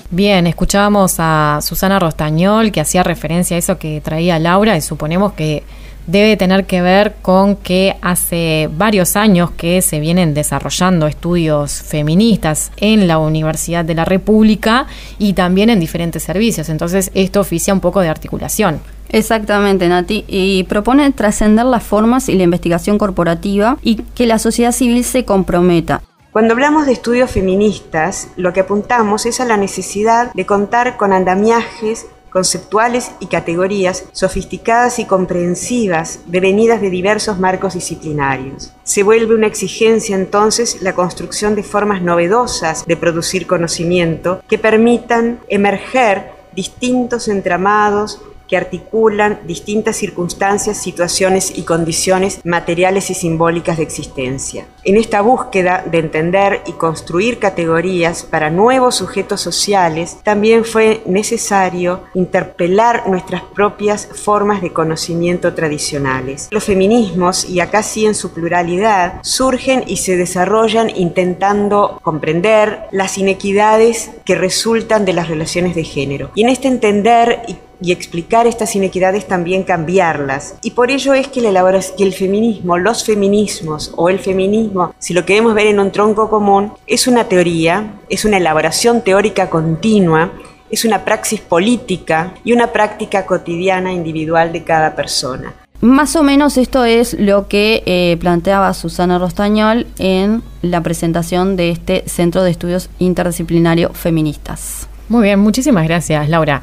Bien, 0.10 0.46
escuchábamos 0.46 1.16
a 1.20 1.60
Susana 1.62 1.98
Rostañol 1.98 2.74
que 2.74 2.82
hacía 2.82 3.02
referencia 3.02 3.56
a 3.56 3.60
eso 3.60 3.80
que 3.80 4.02
traía 4.02 4.38
Laura 4.38 4.76
y 4.76 4.82
suponemos 4.82 5.32
que 5.32 5.64
debe 6.08 6.38
tener 6.38 6.66
que 6.66 6.82
ver 6.82 7.16
con 7.22 7.56
que 7.56 7.96
hace 8.02 8.70
varios 8.72 9.16
años 9.16 9.52
que 9.52 9.82
se 9.82 10.00
vienen 10.00 10.34
desarrollando 10.34 11.08
estudios 11.08 11.82
feministas 11.82 12.72
en 12.78 13.08
la 13.08 13.18
Universidad 13.20 13.86
de 13.86 13.96
la 13.96 14.06
República 14.06 14.88
y 15.20 15.34
también 15.34 15.70
en 15.70 15.80
diferentes 15.80 16.24
servicios. 16.24 16.70
Entonces 16.70 17.12
esto 17.14 17.40
oficia 17.40 17.74
un 17.74 17.80
poco 17.80 18.02
de 18.02 18.10
articulación. 18.10 18.80
Exactamente, 19.10 19.88
Nati. 19.88 20.24
Y 20.28 20.64
propone 20.64 21.12
trascender 21.12 21.66
las 21.66 21.84
formas 21.84 22.30
y 22.30 22.36
la 22.36 22.44
investigación 22.44 22.98
corporativa 22.98 23.78
y 23.82 23.96
que 23.96 24.26
la 24.26 24.40
sociedad 24.40 24.72
civil 24.72 25.04
se 25.04 25.26
comprometa. 25.26 26.02
Cuando 26.32 26.54
hablamos 26.54 26.86
de 26.86 26.94
estudios 26.94 27.30
feministas, 27.30 28.30
lo 28.38 28.54
que 28.54 28.62
apuntamos 28.62 29.26
es 29.26 29.42
a 29.42 29.46
la 29.46 29.58
necesidad 29.58 30.32
de 30.34 30.46
contar 30.46 30.96
con 30.96 31.12
andamiajes 31.12 32.06
conceptuales 32.32 33.12
y 33.20 33.28
categorías 33.28 34.06
sofisticadas 34.12 35.00
y 35.00 35.06
comprensivas 35.06 36.22
devenidas 36.26 36.82
de 36.82 36.90
diversos 36.90 37.40
marcos 37.40 37.74
disciplinarios. 37.74 38.74
Se 38.84 39.04
vuelve 39.04 39.36
una 39.36 39.48
exigencia 39.48 40.16
entonces 40.16 40.82
la 40.82 40.94
construcción 40.94 41.56
de 41.56 41.64
formas 41.64 42.02
novedosas 42.02 42.86
de 42.86 42.98
producir 42.98 43.48
conocimiento 43.48 44.42
que 44.48 44.58
permitan 44.58 45.40
emerger 45.48 46.32
distintos 46.54 47.28
entramados 47.28 48.22
que 48.52 48.58
articulan 48.58 49.40
distintas 49.48 49.96
circunstancias, 49.96 50.76
situaciones 50.76 51.58
y 51.58 51.62
condiciones 51.62 52.42
materiales 52.44 53.10
y 53.10 53.14
simbólicas 53.14 53.78
de 53.78 53.84
existencia. 53.84 54.66
En 54.84 54.98
esta 54.98 55.22
búsqueda 55.22 55.86
de 55.90 56.00
entender 56.00 56.62
y 56.66 56.74
construir 56.74 57.40
categorías 57.40 58.24
para 58.24 58.50
nuevos 58.50 58.96
sujetos 58.96 59.40
sociales, 59.40 60.18
también 60.24 60.66
fue 60.66 61.02
necesario 61.06 62.02
interpelar 62.14 63.08
nuestras 63.08 63.42
propias 63.42 64.06
formas 64.08 64.62
de 64.62 64.74
conocimiento 64.74 65.54
tradicionales. 65.54 66.50
Los 66.52 66.66
feminismos, 66.66 67.46
y 67.46 67.62
acá 67.62 67.84
sí 67.84 68.06
en 68.06 68.16
su 68.16 68.34
pluralidad, 68.34 69.22
surgen 69.22 69.86
y 69.88 69.96
se 69.96 70.18
desarrollan 70.18 70.90
intentando 70.94 72.02
comprender 72.04 72.82
las 72.92 73.18
inequidades 73.18 74.12
que 74.26 74.36
resultan 74.36 75.06
de 75.06 75.14
las 75.14 75.30
relaciones 75.30 75.74
de 75.74 75.86
género. 75.86 76.32
Y 76.36 76.42
en 76.42 76.50
este 76.50 76.68
entender 76.68 77.44
y 77.48 77.56
y 77.82 77.92
explicar 77.92 78.48
estas 78.48 78.76
inequidades 78.76 79.28
también 79.28 79.64
cambiarlas. 79.64 80.56
Y 80.62 80.72
por 80.72 80.92
ello 80.92 81.14
es 81.14 81.28
que, 81.28 81.42
la 81.42 81.80
que 81.98 82.04
el 82.04 82.14
feminismo, 82.14 82.78
los 82.78 83.04
feminismos 83.04 83.92
o 83.96 84.10
el 84.10 84.20
feminismo, 84.20 84.94
si 85.00 85.14
lo 85.14 85.26
queremos 85.26 85.54
ver 85.54 85.68
en 85.68 85.80
un 85.80 85.92
tronco 85.92 86.30
común, 86.30 86.74
es 86.88 87.08
una 87.08 87.26
teoría, 87.26 88.00
es 88.10 88.26
una 88.26 88.38
elaboración 88.38 89.02
teórica 89.02 89.50
continua, 89.50 90.32
es 90.70 90.86
una 90.86 91.04
praxis 91.04 91.42
política 91.42 92.34
y 92.44 92.54
una 92.54 92.68
práctica 92.68 93.26
cotidiana 93.26 93.92
individual 93.92 94.52
de 94.52 94.64
cada 94.64 94.96
persona. 94.96 95.54
Más 95.82 96.16
o 96.16 96.22
menos 96.22 96.58
esto 96.58 96.86
es 96.86 97.16
lo 97.16 97.48
que 97.48 97.82
eh, 97.88 98.16
planteaba 98.20 98.72
Susana 98.76 99.18
Rostañol 99.18 99.88
en 99.98 100.44
la 100.62 100.82
presentación 100.82 101.56
de 101.56 101.72
este 101.72 102.04
Centro 102.08 102.44
de 102.44 102.52
Estudios 102.52 102.90
Interdisciplinario 103.00 103.92
Feministas. 103.94 104.88
Muy 105.10 105.24
bien, 105.24 105.40
muchísimas 105.40 105.86
gracias, 105.86 106.30
Laura. 106.30 106.62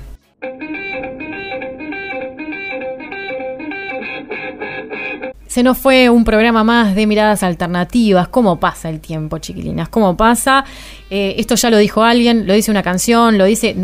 Se 5.49 5.63
nos 5.63 5.79
fue 5.79 6.11
un 6.11 6.25
programa 6.25 6.63
más 6.63 6.95
de 6.95 7.07
miradas 7.07 7.43
alternativas. 7.43 8.29
¿Cómo 8.29 8.61
pasa 8.61 8.91
el 8.91 9.01
tiempo, 9.01 9.39
chiquilinas? 9.39 9.89
¿Cómo 9.89 10.15
pasa? 10.17 10.65
Eh, 11.09 11.37
esto 11.39 11.55
ya 11.55 11.71
lo 11.71 11.79
dijo 11.79 12.03
alguien, 12.05 12.47
lo 12.47 12.53
dice 12.53 12.71
una 12.71 12.83
canción, 12.83 13.39
lo 13.39 13.47
dice. 13.47 13.75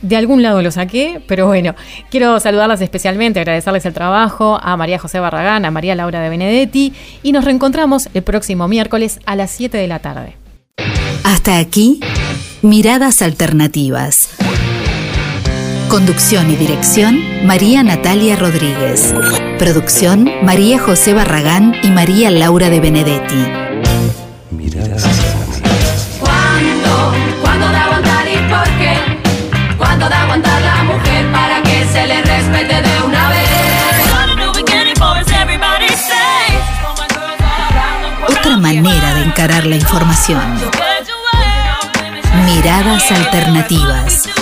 de 0.00 0.16
algún 0.16 0.42
lado 0.42 0.62
lo 0.62 0.70
saqué, 0.70 1.20
pero 1.28 1.46
bueno, 1.46 1.74
quiero 2.10 2.40
saludarlas 2.40 2.80
especialmente, 2.80 3.38
agradecerles 3.38 3.84
el 3.84 3.92
trabajo 3.92 4.58
a 4.62 4.78
María 4.78 4.98
José 4.98 5.20
Barragán, 5.20 5.66
a 5.66 5.70
María 5.70 5.94
Laura 5.94 6.22
de 6.22 6.30
Benedetti 6.30 6.94
y 7.22 7.32
nos 7.32 7.44
reencontramos 7.44 8.08
el 8.14 8.22
próximo 8.22 8.66
miércoles 8.66 9.20
a 9.26 9.36
las 9.36 9.50
7 9.50 9.76
de 9.76 9.88
la 9.88 9.98
tarde. 9.98 10.36
Hasta 11.22 11.58
aquí, 11.58 12.00
miradas 12.62 13.20
alternativas. 13.20 14.39
Conducción 15.90 16.48
y 16.48 16.54
dirección, 16.54 17.20
María 17.44 17.82
Natalia 17.82 18.36
Rodríguez. 18.36 19.12
Producción, 19.58 20.30
María 20.40 20.78
José 20.78 21.14
Barragán 21.14 21.74
y 21.82 21.90
María 21.90 22.30
Laura 22.30 22.70
de 22.70 22.78
Benedetti. 22.78 23.44
Miradas 24.52 25.02
¿Cuándo? 26.20 27.12
¿Cuándo 27.42 27.68
de 27.68 27.76
aguantar 27.76 28.24
y 28.28 28.36
por 28.48 28.68
qué? 28.78 29.76
¿Cuándo 29.76 30.08
de 30.08 30.14
aguantar 30.14 30.62
la 30.62 30.84
mujer 30.84 31.32
para 31.32 31.60
que 31.64 31.84
se 31.92 32.06
le 32.06 32.22
respete 32.22 32.82
de 32.82 33.02
una 33.04 33.28
vez? 33.30 33.40
Otra 38.28 38.56
manera 38.58 39.14
de 39.14 39.22
encarar 39.24 39.66
la 39.66 39.74
información. 39.74 40.40
Miradas 42.46 43.10
alternativas. 43.10 44.39